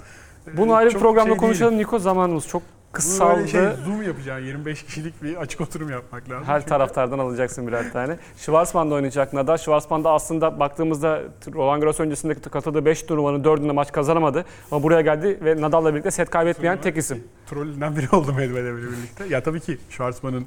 [0.47, 1.81] E, Bunu ayrı bir programda şey konuşalım değil.
[1.81, 2.61] Niko zamanımız çok
[2.91, 3.35] kısaldı.
[3.37, 6.45] böyle şey zoom yapacaksın 25 kişilik bir açık oturum yapmak lazım.
[6.47, 8.17] Her Çünkü- taraftardan alacaksın birer tane.
[8.37, 9.57] Schwarzman'da oynayacak Nadal.
[9.57, 11.21] Schwarzman'da aslında baktığımızda
[11.53, 14.45] Roland Garros öncesinde katıldığı 5 turnuvanın 4'ünde maç kazanamadı.
[14.71, 17.23] Ama buraya geldi ve Nadal'la birlikte set kaybetmeyen tek isim.
[17.49, 19.25] Trollünden biri oldu Medvedev'le birlikte.
[19.29, 20.41] Ya tabii ki Schwarzman'ın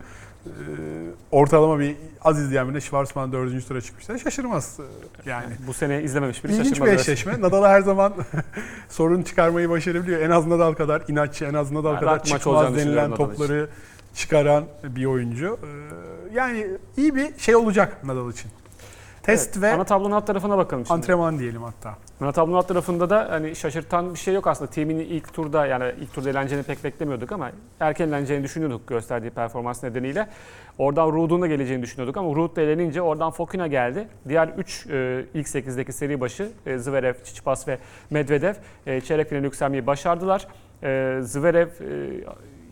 [0.46, 0.50] e,
[1.30, 3.68] ortalama bir az izleyen birine Schwarzman 4.
[3.68, 4.18] tura çıkmışlar.
[4.18, 4.78] Şaşırmaz
[5.26, 5.52] e, yani.
[5.66, 7.00] Bu sene izlememiş biri İlginç bir şaşırmaz.
[7.00, 7.40] eşleşme.
[7.40, 8.14] Nadal her zaman
[8.88, 10.20] sorun çıkarmayı başarabiliyor.
[10.20, 13.68] En az Nadal kadar inatçı, en az Nadal Ben kadar çıkmaz denilen topları
[14.14, 15.58] çıkaran bir oyuncu.
[15.62, 18.50] Ee, Yani iyi bir şey olacak Nadal için.
[19.22, 20.94] Test Evet, ve Ana tablonun alt tarafına bakalım şimdi.
[20.94, 21.94] antrenman diyelim hatta.
[22.20, 24.70] Ana tablonun alt tarafında da hani şaşırtan bir şey yok aslında.
[24.70, 27.50] Team'in ilk turda yani ilk turda eğleneceğini pek beklemiyorduk ama
[27.80, 30.28] erken eğleneceğini düşünüyorduk gösterdiği performans nedeniyle.
[30.78, 34.08] Oradan Ruud'un da geleceğini düşünüyorduk ama Ruud da eğlenince oradan Fokina geldi.
[34.28, 34.86] Diğer 3
[35.34, 37.78] ilk 8'deki seri başı e, Zverev, Tsitsipas ve
[38.10, 38.54] Medvedev
[38.86, 40.46] e, çeyrek finale yükselmeyi başardılar.
[40.82, 42.24] E, Zverev e,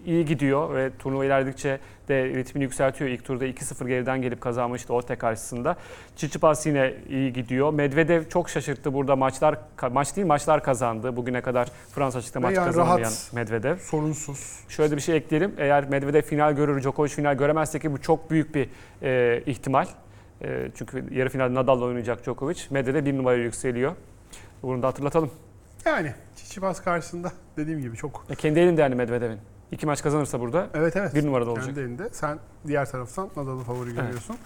[0.08, 1.78] iyi gidiyor ve turnuva ilerledikçe
[2.08, 3.10] de ritmini yükseltiyor.
[3.10, 5.76] İlk turda 2-0 geriden gelip kazanmıştı Orte karşısında.
[6.16, 7.72] Tsitsipas yine iyi gidiyor.
[7.72, 9.58] Medvedev çok şaşırttı burada maçlar
[9.90, 11.16] maç değil maçlar kazandı.
[11.16, 13.30] Bugüne kadar Fransa açıkta maç yani kazanamayan rahat.
[13.32, 13.76] Medvedev.
[13.76, 14.60] Sorunsuz.
[14.68, 15.54] Şöyle bir şey ekleyelim.
[15.58, 18.68] Eğer Medvedev final görür, Djokovic final göremezse ki bu çok büyük bir
[19.02, 19.86] e, ihtimal.
[20.42, 22.60] E, çünkü yarı finalde Nadal'la oynayacak Djokovic.
[22.70, 23.92] Medvedev bir numaraya yükseliyor.
[24.62, 25.30] Bunu da hatırlatalım.
[25.84, 29.38] Yani Tsitsipas karşısında dediğim gibi çok E, kendi elinde yani Medvedev'in.
[29.72, 31.14] İki maç kazanırsa burada Evet evet.
[31.14, 31.66] bir numarada olacak.
[31.66, 32.08] Kendi elinde.
[32.12, 34.36] Sen diğer taraftan Nadal'ı favori görüyorsun.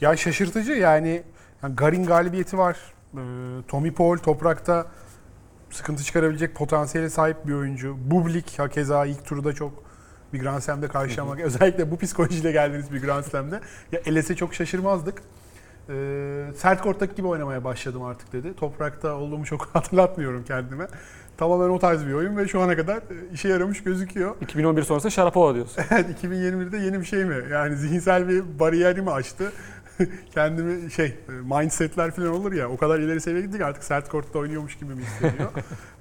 [0.00, 1.22] Ya şaşırtıcı yani,
[1.62, 2.76] yani Garin galibiyeti var.
[3.14, 3.18] Ee,
[3.68, 4.86] Tommy Paul toprakta
[5.70, 7.96] sıkıntı çıkarabilecek potansiyele sahip bir oyuncu.
[8.04, 9.72] Bublik hakeza ilk turda çok
[10.32, 11.40] bir Grand Slam'de karşılamak.
[11.40, 13.60] Özellikle bu psikolojiyle geldiğiniz bir Grand Slam'de.
[13.92, 15.22] Ya Eles'e çok şaşırmazdık.
[15.92, 18.54] Ee, sert korttaki gibi oynamaya başladım artık dedi.
[18.56, 20.86] Toprakta olduğumu çok hatırlatmıyorum kendime.
[21.36, 23.02] Tamamen o tarz bir oyun ve şu ana kadar e,
[23.34, 24.34] işe yaramış gözüküyor.
[24.40, 25.84] 2011 sonrası Sharapova diyorsun.
[25.90, 27.36] Evet 2021'de yeni bir şey mi?
[27.52, 29.52] Yani zihinsel bir bariyeri mi aştı?
[30.34, 31.16] Kendimi şey
[31.60, 35.02] mindsetler falan olur ya o kadar ileri seviyeye gittik artık sert kortta oynuyormuş gibi mi
[35.02, 35.50] hissediyor?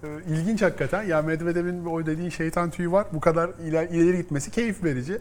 [0.04, 1.04] Ee, İlginç hakikaten.
[1.04, 3.08] Ya Medvedev'in o dediğin şeytan tüyü var.
[3.14, 5.18] Bu kadar iler- ileri gitmesi keyif verici.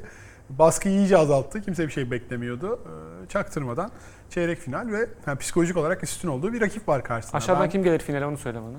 [0.50, 1.60] Baskıyı iyice azalttı.
[1.62, 2.80] Kimse bir şey beklemiyordu.
[2.84, 3.90] Ee, Çaktırmadan
[4.30, 7.36] çeyrek final ve yani psikolojik olarak üstün olduğu bir rakip var karşısında.
[7.36, 8.78] Aşağıdan Ben- kim gelir finale onu söyle bana.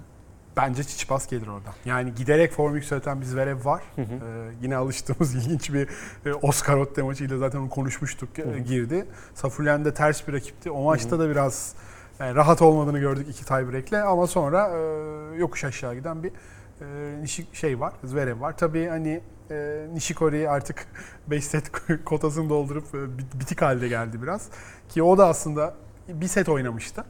[0.57, 1.73] Bence Çiçipas gelir oradan.
[1.85, 3.83] Yani giderek form yükselten bir Zverev var.
[3.95, 4.05] Hı hı.
[4.05, 5.87] Ee, yine alıştığımız ilginç bir
[6.25, 8.57] e, Oscar Otte maçıyla zaten onu konuşmuştuk e, Hı hı.
[8.57, 9.05] girdi.
[9.35, 10.71] Safulen de ters bir rakipti.
[10.71, 11.75] O maçta da biraz
[12.19, 14.79] yani rahat olmadığını gördük iki tiebreak'le ama sonra e,
[15.37, 16.31] yokuş aşağı giden bir
[16.81, 17.93] e, şey var.
[18.03, 18.57] Zverev var.
[18.57, 19.21] Tabii hani
[19.51, 20.87] e, Nishikori artık
[21.27, 21.71] 5 set
[22.05, 24.49] kotasını doldurup e, bit- bitik halde geldi biraz.
[24.89, 25.73] Ki o da aslında
[26.07, 27.03] bir set oynamıştı.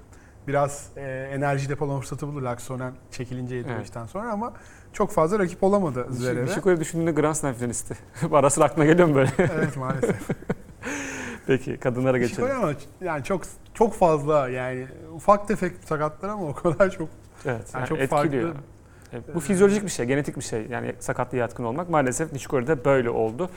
[0.47, 1.01] Biraz e,
[1.33, 3.97] enerji depolama fırsatı buldu Laksonen çekilince 7 Evet.
[4.15, 4.53] ama ama
[4.93, 6.45] çok fazla rakip olamadı Zverev'e.
[6.45, 7.97] Nishikori düşündüğünde Grand Slam finalisti.
[8.31, 9.31] Ara sıra aklına geliyor mu böyle?
[9.37, 10.27] evet maalesef.
[11.47, 12.43] Peki kadınlara geçelim.
[12.45, 13.41] Nishikori ama yani çok
[13.73, 17.09] çok fazla yani ufak tefek sakatlar ama o kadar çok
[17.45, 18.43] Evet, Yani yani çok etkiliyor.
[18.53, 18.61] farklı.
[19.35, 20.65] Bu fizyolojik bir şey, genetik bir şey.
[20.69, 23.49] Yani sakatlığa yatkın olmak maalesef Nishikori'de böyle oldu.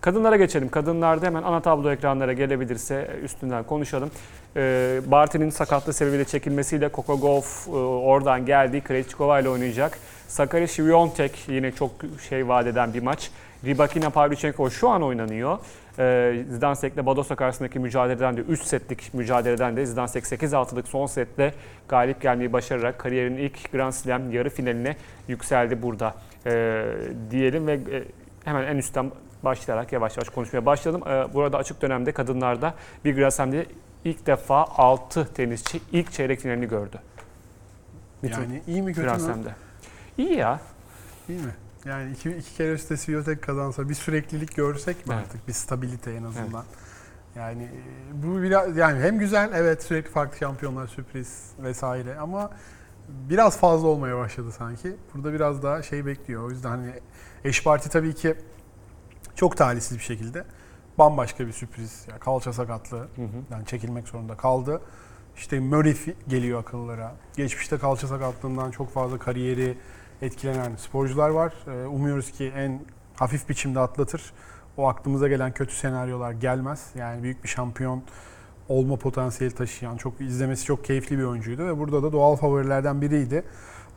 [0.00, 0.68] Kadınlara geçelim.
[0.68, 4.10] Kadınlarda hemen ana tablo ekranlara gelebilirse üstünden konuşalım.
[4.56, 8.80] Ee, Barty'nin sakatlığı sebebiyle çekilmesiyle Coco Gauff e, oradan geldi.
[8.80, 9.98] Krejcikova ile oynayacak.
[10.28, 11.90] Sakari Şiviyontek yine çok
[12.28, 13.30] şey vaat eden bir maç.
[13.64, 15.58] Rybakina Pavlyuchenkova şu an oynanıyor.
[15.98, 21.54] Ee, Zidansek Badosa karşısındaki mücadeleden de 3 setlik mücadeleden de Zidansek 8-6'lık son sette
[21.88, 24.96] galip gelmeyi başararak kariyerinin ilk Grand Slam yarı finaline
[25.28, 26.14] yükseldi burada
[26.46, 26.84] Ee,
[27.30, 28.04] diyelim ve e,
[28.44, 29.10] hemen en üstten
[29.42, 31.02] başlayarak yavaş yavaş konuşmaya başladım.
[31.06, 32.74] Ee, burada açık dönemde kadınlarda
[33.04, 33.66] bir Grand Slam'de
[34.04, 36.98] ilk defa 6 tenisçi ilk çeyrek finalini gördü.
[38.22, 39.54] Tur Yani iyi mi kötü mü?
[40.18, 40.60] İyi ya.
[41.28, 41.52] İyi mi?
[41.84, 45.26] Yani iki, iki kere üstte Swiatek kazansa bir süreklilik görsek mi Evet.
[45.26, 45.48] artık?
[45.48, 46.64] Bir stabilite en azından.
[47.36, 52.50] Yani e, bu biraz yani hem güzel evet sürekli farklı şampiyonlar sürpriz vesaire ama
[53.08, 54.96] biraz fazla olmaya başladı sanki.
[55.14, 56.42] Burada biraz daha şey bekliyor.
[56.42, 56.92] O yüzden hani
[57.44, 58.34] eş parti tabii ki
[59.36, 60.44] çok talihsiz bir şekilde
[60.98, 62.04] bambaşka bir sürpriz.
[62.10, 63.08] Yani kalça sakatlığı
[63.50, 64.80] yani çekilmek zorunda kaldı.
[65.36, 65.96] İşte Murray
[66.28, 67.14] geliyor akıllara.
[67.36, 69.78] Geçmişte kalça sakatlığından çok fazla kariyeri
[70.22, 71.52] etkilenen sporcular var.
[71.66, 72.80] Ee, Umuyoruz ki en
[73.16, 74.32] hafif biçimde atlatır.
[74.76, 76.90] O aklımıza gelen kötü senaryolar gelmez.
[76.94, 78.02] Yani büyük bir şampiyon
[78.68, 83.44] olma potansiyeli taşıyan, çok izlemesi çok keyifli bir oyuncuydu ve burada da doğal favorilerden biriydi.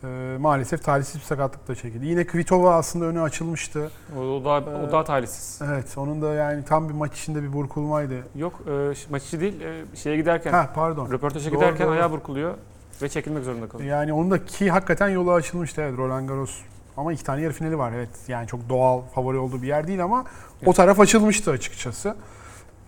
[0.03, 2.05] Ee, maalesef talihsiz bir sakatlıkla çekildi.
[2.05, 3.91] Yine Kvitova aslında önü açılmıştı.
[4.17, 5.61] O, o daha, o daha talihsiz.
[5.69, 8.15] Evet, onun da yani tam bir maç içinde bir burkulmaydı.
[8.35, 9.61] Yok e, maç içi değil.
[9.61, 11.11] E, şeye giderken, Ha pardon.
[11.11, 11.93] röportaja Doğru, giderken doğru.
[11.95, 12.53] ayağı burkuluyor
[13.01, 13.89] ve çekilmek zorunda kalıyor.
[13.89, 16.61] Yani onun da ki hakikaten yolu açılmıştı evet Roland Garros.
[16.97, 18.09] Ama iki tane yarı finali var evet.
[18.27, 20.25] Yani çok doğal favori olduğu bir yer değil ama
[20.65, 22.15] o taraf açılmıştı açıkçası.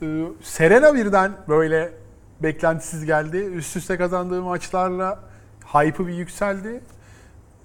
[0.01, 1.91] Ee, Serena birden böyle
[2.39, 3.37] beklentisiz geldi.
[3.37, 5.19] Üst üste kazandığı maçlarla
[5.73, 6.81] hype'ı bir yükseldi.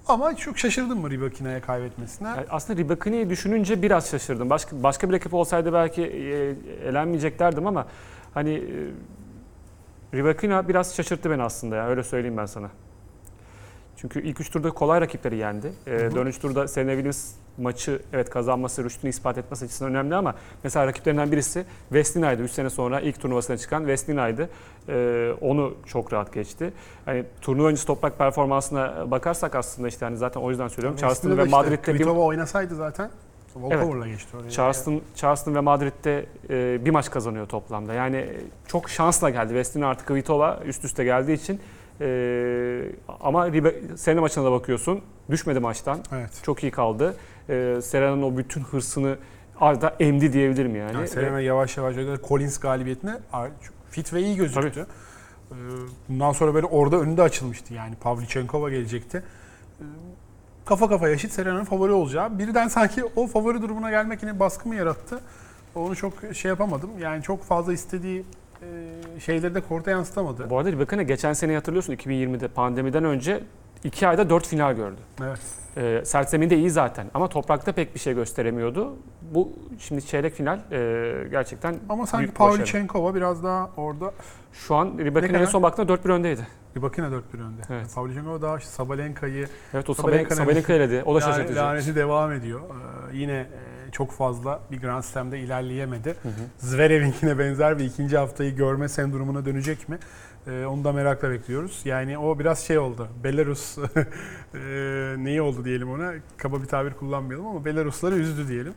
[0.09, 2.28] Ama çok şaşırdım mı Ribakina'ya kaybetmesine.
[2.28, 4.51] Yani aslında Ribakini'yi düşününce biraz şaşırdım.
[4.51, 6.55] Başka başka bir rakip olsaydı belki e,
[6.88, 7.86] elenmeyecek derdim ama
[8.34, 8.90] hani e,
[10.15, 12.71] Ribakina biraz şaşırttı beni aslında ya öyle söyleyeyim ben sana.
[13.97, 15.73] Çünkü ilk üç turda kolay rakipleri yendi.
[15.87, 16.15] E, hı.
[16.15, 20.35] dönüş turda Serena Williams maçı evet kazanması, rüştünü ispat etmesi açısından önemli ama
[20.65, 22.43] mesela rakiplerinden birisi Veslina'ydı.
[22.43, 24.49] 3 sene sonra ilk turnuvasına çıkan Veslina'ydı.
[24.89, 26.73] E, onu çok rahat geçti.
[27.05, 30.99] Hani turnuva öncesi toprak performansına bakarsak aslında işte hani zaten o yüzden söylüyorum.
[31.01, 33.11] Charleston ve işte Madrid'de bir oynasaydı zaten
[33.57, 34.51] Volkover'la geçti oraya.
[34.51, 37.95] Charleston, Charleston ve Madrid'de e, bir maç kazanıyor toplamda.
[37.95, 38.37] Yani e,
[38.67, 39.49] çok şansla geldi.
[39.49, 41.61] Westin artık Kvitova üst üste geldiği için.
[42.01, 42.07] E,
[43.21, 45.01] ama Ribe- Serena maçına da bakıyorsun.
[45.31, 45.99] Düşmedi maçtan.
[46.13, 46.31] Evet.
[46.43, 47.17] Çok iyi kaldı.
[47.49, 49.17] E, Serena'nın o bütün hırsını
[49.61, 50.95] adeta emdi diyebilirim yani.
[50.95, 53.17] Yani Serena yavaş yavaş öyle Collins galibiyetine
[53.91, 54.87] fit ve iyi gözüktü.
[55.51, 55.55] Ee,
[56.09, 59.23] Bundan sonra böyle orada önünde açılmıştı yani Pavlyuchenkova gelecekti.
[60.65, 62.39] Kafa kafa yaşıt Serena'nın favori olacağı.
[62.39, 65.21] Birden sanki o favori durumuna gelmek yine baskı mı yarattı?
[65.75, 66.91] Onu çok şey yapamadım.
[67.01, 68.25] Yani çok fazla istediği
[69.21, 70.51] şeyleri de korta yansıtamadı.
[70.51, 73.41] Bu arada Ribakina geçen sene hatırlıyorsun 2020'de pandemiden önce
[73.85, 75.01] 2 ayda 4 final gördü.
[75.23, 75.41] Evet.
[75.77, 78.93] E, sert zeminde iyi zaten ama toprakta pek bir şey gösteremiyordu.
[79.23, 82.33] Bu şimdi çeyrek final e, gerçekten Ama sanki.
[82.33, 84.13] Pavlyuchenkova biraz daha orada
[84.53, 86.47] Şu an Ribakina en son baktığında 4-1 öndeydi.
[86.77, 87.63] bir bakına 4-1 önde.
[87.71, 87.95] Evet.
[87.95, 91.03] Pavlyuchenkova daha Sabalenka'yı Evet o Sabalenka, Sabalenka eledi.
[91.07, 91.59] O da Yani şaşırtıcı.
[91.61, 92.61] laneti devam ediyor.
[92.61, 93.47] Ee, yine e,
[93.93, 96.16] çok fazla bir Grand Slam'de ilerleyemedi.
[96.22, 96.32] Hı hı.
[96.59, 99.99] Zverev'inkine benzer bir ikinci haftayı görme sendromuna dönecek mi?
[100.47, 101.80] Ee, onu da merakla bekliyoruz.
[101.84, 103.09] Yani o biraz şey oldu.
[103.24, 103.78] Belarus
[104.55, 104.59] e,
[105.18, 106.12] neyi oldu diyelim ona?
[106.36, 108.74] Kaba bir tabir kullanmayalım ama Belarusları üzdü diyelim.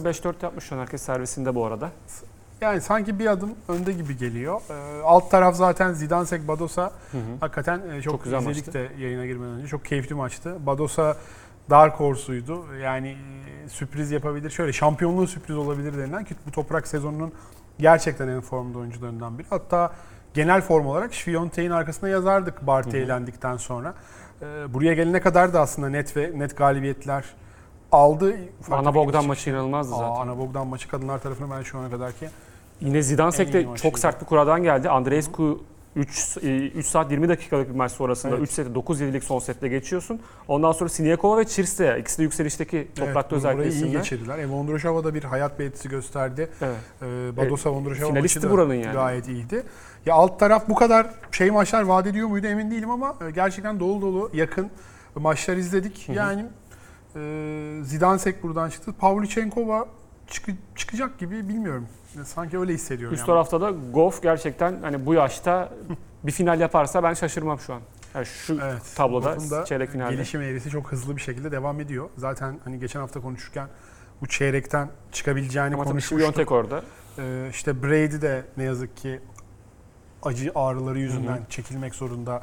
[0.00, 0.08] Üzdü.
[0.08, 1.92] 5-4 yapmış şu an herkes servisinde bu arada.
[2.60, 4.60] Yani sanki bir adım önde gibi geliyor.
[4.70, 7.20] Ee, alt taraf zaten Zidansek Badosa Hı hı.
[7.40, 8.72] Hakikaten e, çok, Çok güzel izledik maçtı.
[8.72, 9.66] de yayına girmeden önce.
[9.66, 10.66] Çok keyifli maçtı.
[10.66, 11.16] Badosa
[11.70, 12.64] Dark Horse'uydu.
[12.82, 13.16] Yani
[13.64, 14.50] e, sürpriz yapabilir.
[14.50, 17.32] Şöyle şampiyonluğu sürpriz olabilir denilen ki bu toprak sezonunun
[17.78, 19.46] gerçekten en formda oyuncularından biri.
[19.50, 19.92] Hatta
[20.34, 22.96] genel form olarak Şviyontek'in arkasında yazardık hı.
[22.96, 23.94] eğlendikten sonra.
[24.42, 27.24] Ee, buraya gelene kadar da aslında net ve net galibiyetler
[27.92, 28.36] aldı.
[28.70, 30.04] Ana Bogdan maçı inanılmazdı zaten.
[30.04, 32.28] Aa, Ana Bogdan maçı kadınlar tarafına ben şu ana kadar ki
[32.80, 33.02] Yine
[33.52, 34.90] de iyi çok sert bir kuradan geldi.
[34.90, 35.62] Andreescu
[35.96, 38.48] 3, 3 saat 20 dakikalık bir maç sonrasında Evet.
[38.48, 40.20] 3 seti 9-7'lik son setle geçiyorsun.
[40.48, 44.38] Ondan sonra Siniakova ve Çirsteya ikisi de yükselişteki toprakta evet, özellikle burayı iyi geçirdiler.
[44.38, 46.50] E, Vondroshova da bir hayat belirtisi gösterdi.
[46.62, 46.76] Evet.
[47.02, 48.92] Ee, Badosa Vondroshova finalisti maçı da buranın yani.
[48.92, 49.62] gayet iyiydi.
[50.06, 53.80] Ya alt taraf bu kadar şey maçlar vaat ediyor muydu emin değilim ama e, gerçekten
[53.80, 54.70] dolu dolu yakın
[55.14, 56.08] maçlar izledik.
[56.08, 56.16] Hı hı.
[56.16, 56.44] Yani
[57.16, 58.92] e, Zidansek buradan çıktı.
[58.98, 59.86] Pavlyuchenkova
[60.28, 61.88] çıkı- çıkacak gibi bilmiyorum.
[62.24, 63.14] Sanki öyle hissediyorum.
[63.14, 63.26] Üst yani.
[63.26, 65.72] tarafta da Goff gerçekten hani bu yaşta
[66.24, 67.80] bir final yaparsa ben şaşırmam şu an.
[68.14, 68.82] Yani şu Evet.
[68.96, 70.14] tabloda çeyrek finalde.
[70.14, 72.08] Gelişim eğrisi çok hızlı bir şekilde devam ediyor.
[72.16, 73.68] Zaten hani geçen hafta konuşurken
[74.20, 76.18] bu çeyrekten çıkabileceğini Ama tabii konuşmuştuk.
[76.18, 76.82] Şviyontek orada.
[77.18, 79.20] Ee, işte Brady de ne yazık ki
[80.22, 82.42] acı ağrıları yüzünden Hı çekilmek zorunda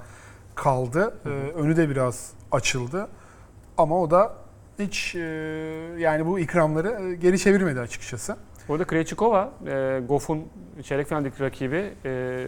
[0.56, 1.18] kaldı.
[1.26, 3.08] Ee, önü de biraz açıldı.
[3.78, 4.36] Ama o da
[4.80, 5.20] hiç e,
[5.98, 8.38] yani bu ikramları e, geri çevirmedi açıkçası.
[8.68, 10.44] Burada Krejcikova, e, Goff'un
[10.84, 11.94] çeyrek finaldeki rakibi.
[12.06, 12.46] E,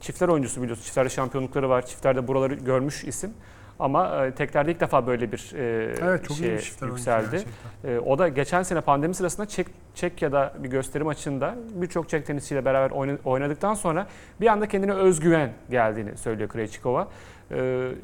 [0.00, 0.84] çiftler oyuncusu biliyorsun.
[0.84, 1.86] Çiftlerde şampiyonlukları var.
[1.86, 3.30] Çiftlerde buraları görmüş isim.
[3.78, 6.98] Ama e, teklerde ilk defa böyle bir e, Evet çok iyi şeye bir çiftler oyuncu
[7.10, 7.44] yükseldi.
[7.84, 12.64] E, o da geçen sene pandemi sırasında Çek, Çekya'da bir gösteri maçında birçok Çek tenisçiyle
[12.64, 14.06] beraber oyna- oynadıktan sonra
[14.40, 17.08] bir anda kendine özgüven geldiğini söylüyor Krejcikova.
[17.50, 17.56] E,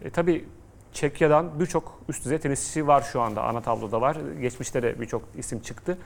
[0.05, 0.45] e, tabii
[0.93, 4.16] Çekya'dan birçok üst düzey tenisçi var şu anda ana tabloda var.
[4.41, 5.99] Geçmişte de birçok isim çıktı.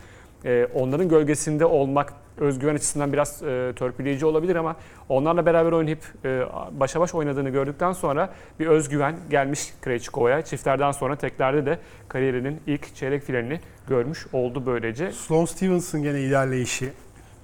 [0.45, 4.76] E, onların gölgesinde olmak özgüven açısından biraz e, törpüleyici olabilir ama
[5.09, 10.42] onlarla beraber oynayıp e, başa baş oynadığını gördükten sonra bir özgüven gelmiş Krejcikova'ya.
[10.42, 11.78] Çiftlerden sonra teklerde de
[12.09, 15.12] kariyerinin ilk çeyrek finalini görmüş oldu böylece.
[15.12, 16.92] Sloane Stevenson gene ilerleyişi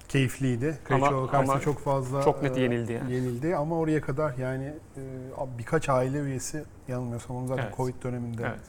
[0.09, 0.77] keyifliydi.
[0.83, 3.13] Krejcikova karşısında çok fazla çok net e, yenildi yani.
[3.13, 5.01] yenildi ama oraya kadar yani e,
[5.57, 7.77] birkaç aile üyesi yanılmıyorsam onun zaten Evet.
[7.77, 8.59] Covid döneminde Evet.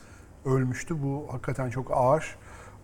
[0.44, 1.02] ölmüştü.
[1.02, 2.36] Bu hakikaten çok ağır.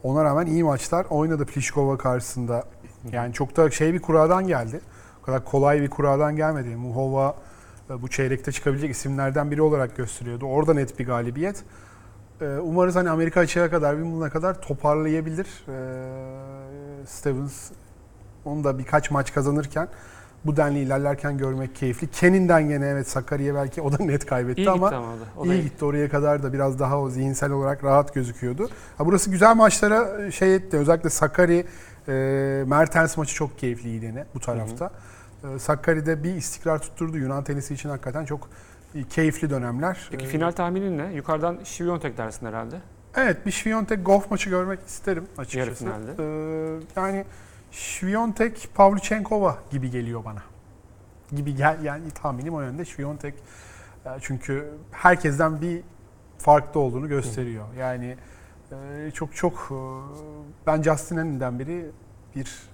[0.02, 2.64] Ona rağmen iyi maçlar oynadı Pliskova karşısında.
[3.12, 4.80] Yani çok da şey bir kuradan geldi.
[5.22, 6.76] O kadar kolay bir kuradan gelmedi.
[6.76, 7.34] Muhova
[7.90, 10.46] e, bu çeyrekte çıkabilecek isimlerden biri olarak gösteriyordu.
[10.46, 11.64] Orada net bir galibiyet.
[12.40, 15.46] E, Umarız hani Amerika açığa kadar, Wimbledon'a kadar toparlayabilir.
[15.68, 17.70] E, Stevens
[18.44, 19.88] onu da birkaç maç kazanırken
[20.44, 22.08] bu denli ilerlerken görmek keyifli.
[22.10, 25.24] Kenin'den gene evet Sakarya belki o da net kaybetti İyi ama gitti ama o da.
[25.36, 28.68] O da iyi gitti oraya kadar da biraz daha o zihinsel olarak rahat gözüküyordu.
[28.98, 30.76] Ha, burası güzel maçlara şey etti.
[30.76, 31.64] Özellikle Sakari
[32.08, 32.12] e,
[32.66, 34.90] Mertens maçı çok keyifliydi yine bu tarafta.
[35.54, 37.16] E, Sakkari'de bir istikrar tutturdu.
[37.18, 38.48] Yunan tenisi için hakikaten çok
[38.94, 40.08] e, keyifli dönemler.
[40.10, 41.12] Peki E, final tahminin ne?
[41.14, 42.76] Yukarıdan Şiviyontek dersin herhalde.
[43.16, 45.58] Evet bir Şviyontek golf maçı görmek isterim açıkçası.
[45.58, 46.22] Yarı finalde.
[46.22, 47.24] E, yani
[47.70, 50.42] Şviyontek Pavlyuchenkova gibi geliyor bana.
[51.36, 52.84] Gibi gel yani tahminim o yönde.
[52.84, 53.34] Şviyontek
[54.06, 55.82] e, çünkü herkesten bir
[56.38, 57.64] farklı olduğunu gösteriyor.
[57.78, 58.16] Yani
[58.72, 59.78] e, çok çok e,
[60.66, 61.90] ben Justin Henley'den beri
[62.36, 62.68] bir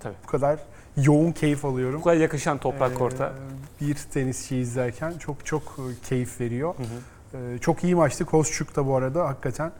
[0.00, 0.14] Tabii.
[0.24, 0.60] bu kadar
[0.96, 2.00] yoğun keyif alıyorum.
[2.00, 3.32] Bu kadar yakışan toprak korta.
[3.80, 6.74] bir tenisçi izlerken çok çok keyif veriyor.
[6.76, 7.58] Hı hı.
[7.58, 8.24] Çok iyi maçtı.
[8.24, 9.72] Kozçuk da bu arada hakikaten.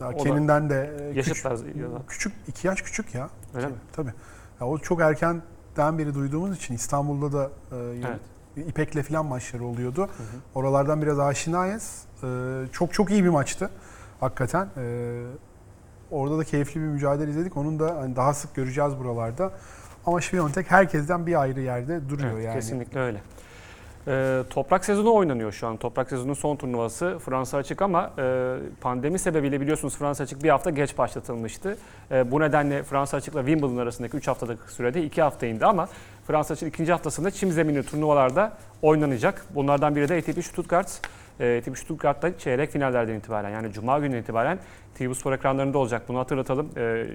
[0.00, 1.46] Daha Kendinden de küçük,
[2.08, 3.28] küçük, iki yaş küçük ya.
[3.54, 3.74] Öyle mi?
[3.92, 4.12] Tabii.
[4.60, 8.20] Ya o çok erkenden beri duyduğumuz için İstanbul'da da e, Evet.
[8.68, 10.00] İpek'le falan maçları oluyordu.
[10.00, 10.26] Hı hı.
[10.54, 12.02] Oralardan biraz aşinayız.
[12.22, 12.26] E,
[12.72, 13.70] çok çok iyi bir maçtı
[14.20, 14.68] hakikaten.
[14.76, 15.22] E,
[16.10, 17.56] orada da keyifli bir mücadele izledik.
[17.56, 19.52] Onun da hani daha sık göreceğiz buralarda.
[20.06, 22.54] Ama Şviyontek herkesten bir ayrı yerde duruyor Evet, yani.
[22.54, 23.22] Kesinlikle öyle.
[24.06, 25.76] Ee, toprak sezonu oynanıyor şu an.
[25.76, 30.70] Toprak sezonunun son turnuvası Fransa açık ama e, pandemi sebebiyle biliyorsunuz Fransa açık bir hafta
[30.70, 31.76] geç başlatılmıştı.
[32.10, 35.88] E, bu nedenle Fransa açıkla Wimbledon arasındaki 3 haftalık sürede 2 hafta indi ama
[36.26, 39.44] Fransa açık ikinci haftasında çim zeminli turnuvalarda oynanacak.
[39.54, 41.00] Bunlardan biri de ATP Stuttgart.
[41.40, 44.58] E, ATP Stuttgart'ta çeyrek finallerden itibaren yani Cuma günü itibaren
[44.98, 46.02] TV Spor ekranlarında olacak.
[46.08, 46.70] Bunu hatırlatalım.
[46.76, 47.06] E,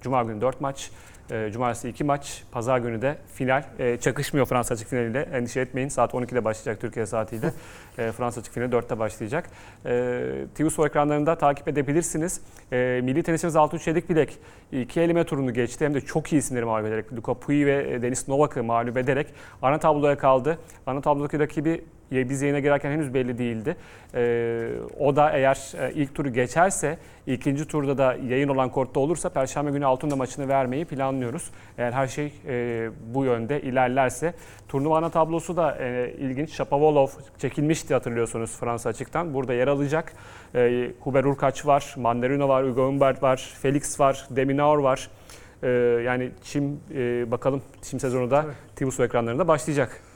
[0.00, 0.90] Cuma günü 4 maç,
[1.30, 3.64] e, Cumartesi 2 maç, Pazar günü de final.
[3.78, 5.28] E, çakışmıyor Fransa açık finaliyle.
[5.32, 5.88] Endişe etmeyin.
[5.88, 7.46] Saat 12'de başlayacak Türkiye saatiyle.
[7.98, 9.50] e, Fransa açık finali 4'te başlayacak.
[9.86, 10.22] E,
[10.54, 12.40] TV Spor ekranlarında takip edebilirsiniz.
[12.72, 14.38] E, milli tenisimiz Altun Çelik Bilek
[14.72, 15.84] iki elime turunu geçti.
[15.84, 17.12] Hem de çok iyi isimleri mağlup ederek.
[17.12, 19.26] Luka Pui ve Denis Novak'ı mağlup ederek
[19.62, 20.58] ana tabloya kaldı.
[20.86, 23.76] Ana tablodaki rakibi e, biz yayına girerken henüz belli değildi.
[24.14, 29.28] E, o da eğer e, ilk turu geçerse ikinci turda da yayın olan kortta olursa
[29.28, 31.50] Perşembe günü Altun'da maçını vermeyi planlıyoruz.
[31.78, 34.34] Eğer her şey e, bu yönde ilerlerse.
[34.68, 36.50] Turnuva ana tablosu da e, ilginç.
[36.50, 37.08] Shapovalov
[37.38, 39.34] çekilmişti hatırlıyorsunuz Fransa açıktan.
[39.34, 40.12] Burada yer alacak.
[40.54, 45.10] E, Huber Urkaç var, Mandarino var, Hugo Humbert var, Felix var, Deminaur var.
[45.62, 45.68] E,
[46.04, 48.42] yani çim e, bakalım çim sezonu da
[48.76, 48.90] Tabii.
[48.90, 50.09] TV ekranlarında başlayacak.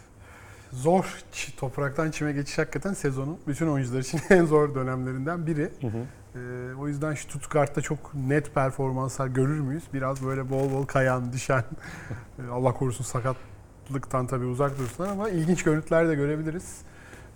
[0.82, 1.24] Zor
[1.56, 5.70] topraktan çime geçiş hakikaten sezonun bütün oyuncular için en zor dönemlerinden biri.
[5.82, 6.38] Ee,
[6.80, 9.84] o yüzden Stuttgart'ta çok net performanslar görür müyüz?
[9.92, 11.64] Biraz böyle bol bol kayan, düşen,
[12.38, 16.78] e, Allah korusun sakatlıktan tabii uzak dursunlar ama ilginç görüntüler de görebiliriz.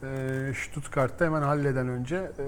[0.03, 2.45] Ee, Stuttgart'ta hemen halleden önce e,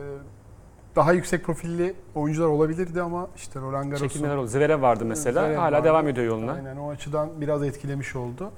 [0.96, 4.46] daha yüksek profilli oyuncular olabilirdi ama işte Roland Garros'un Çekilmeler oldu.
[4.46, 5.42] Zverev vardı mesela.
[5.42, 5.84] Zverev Hala vardı.
[5.88, 6.52] devam ediyor yoluna.
[6.52, 8.52] Aynen o açıdan biraz etkilemiş oldu.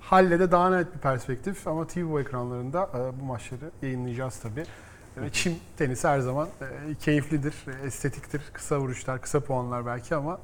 [0.00, 4.64] Halle de daha net bir perspektif ama TV ekranlarında e, bu maçları yayınlayacağız tabii.
[5.26, 8.42] E, Çim tenisi her zaman e, keyiflidir, estetiktir.
[8.52, 10.40] Kısa vuruşlar, kısa puanlar belki ama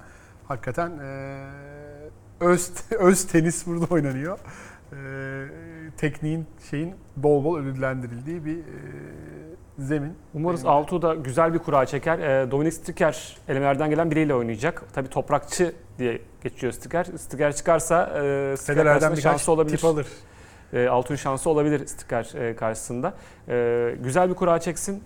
[0.49, 0.93] hakikaten
[2.41, 4.39] öz öz tenis burada oynanıyor.
[5.97, 8.59] Tekniğin şeyin bol bol ödüllendirildiği bir
[9.79, 10.13] zemin.
[10.35, 12.19] Umarız Altuğ da güzel bir kura çeker.
[12.19, 14.83] Ee, Dominik Striker elemelerden gelen biriyle oynayacak.
[14.93, 17.05] Tabii toprakçı diye geçiyor Striker.
[17.05, 19.77] Striker çıkarsa e, Striker Federer'den birkaç şansı olabilir.
[19.77, 20.07] tip alır.
[20.75, 23.15] E, altın şansı olabilir Sticker e, karşısında.
[23.49, 25.03] E, güzel bir kura çeksin.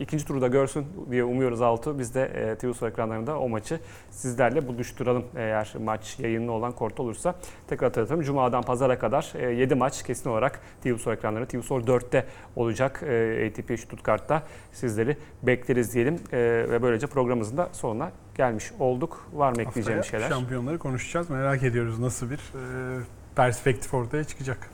[0.00, 1.98] İkinci turda görsün diye umuyoruz Altu.
[1.98, 3.80] Biz de TV ekranlarında o maçı
[4.10, 7.34] sizlerle buluşturalım eğer maç yayınlı olan kort olursa.
[7.68, 8.22] Tekrar hatırlatalım.
[8.22, 12.26] Cuma'dan pazara kadar 7 maç kesin olarak TV Spor ekranlarında TV Spor 4'te
[12.56, 13.02] olacak
[13.46, 14.42] ATP Stuttgart'ta.
[14.72, 19.28] Sizleri bekleriz diyelim ve böylece programımızın da sonuna gelmiş olduk.
[19.32, 20.28] Var mı ekleyeceğim şeyler?
[20.28, 21.30] şampiyonları konuşacağız.
[21.30, 24.70] Merak ediyoruz nasıl bir e, perspektif ortaya çıkacak.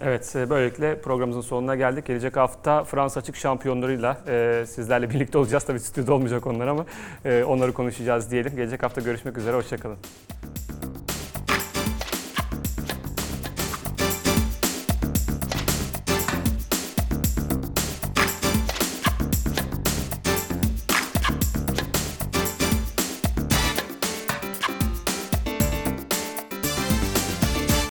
[0.00, 2.06] Evet, e, böylelikle programımızın sonuna geldik.
[2.06, 5.64] Gelecek hafta Fransa açık şampiyonlarıyla e, sizlerle birlikte olacağız.
[5.64, 6.86] Tabii stüdyoda olmayacak onlar ama
[7.24, 8.56] e, onları konuşacağız diyelim.
[8.56, 9.98] Gelecek hafta görüşmek üzere, hoşçakalın.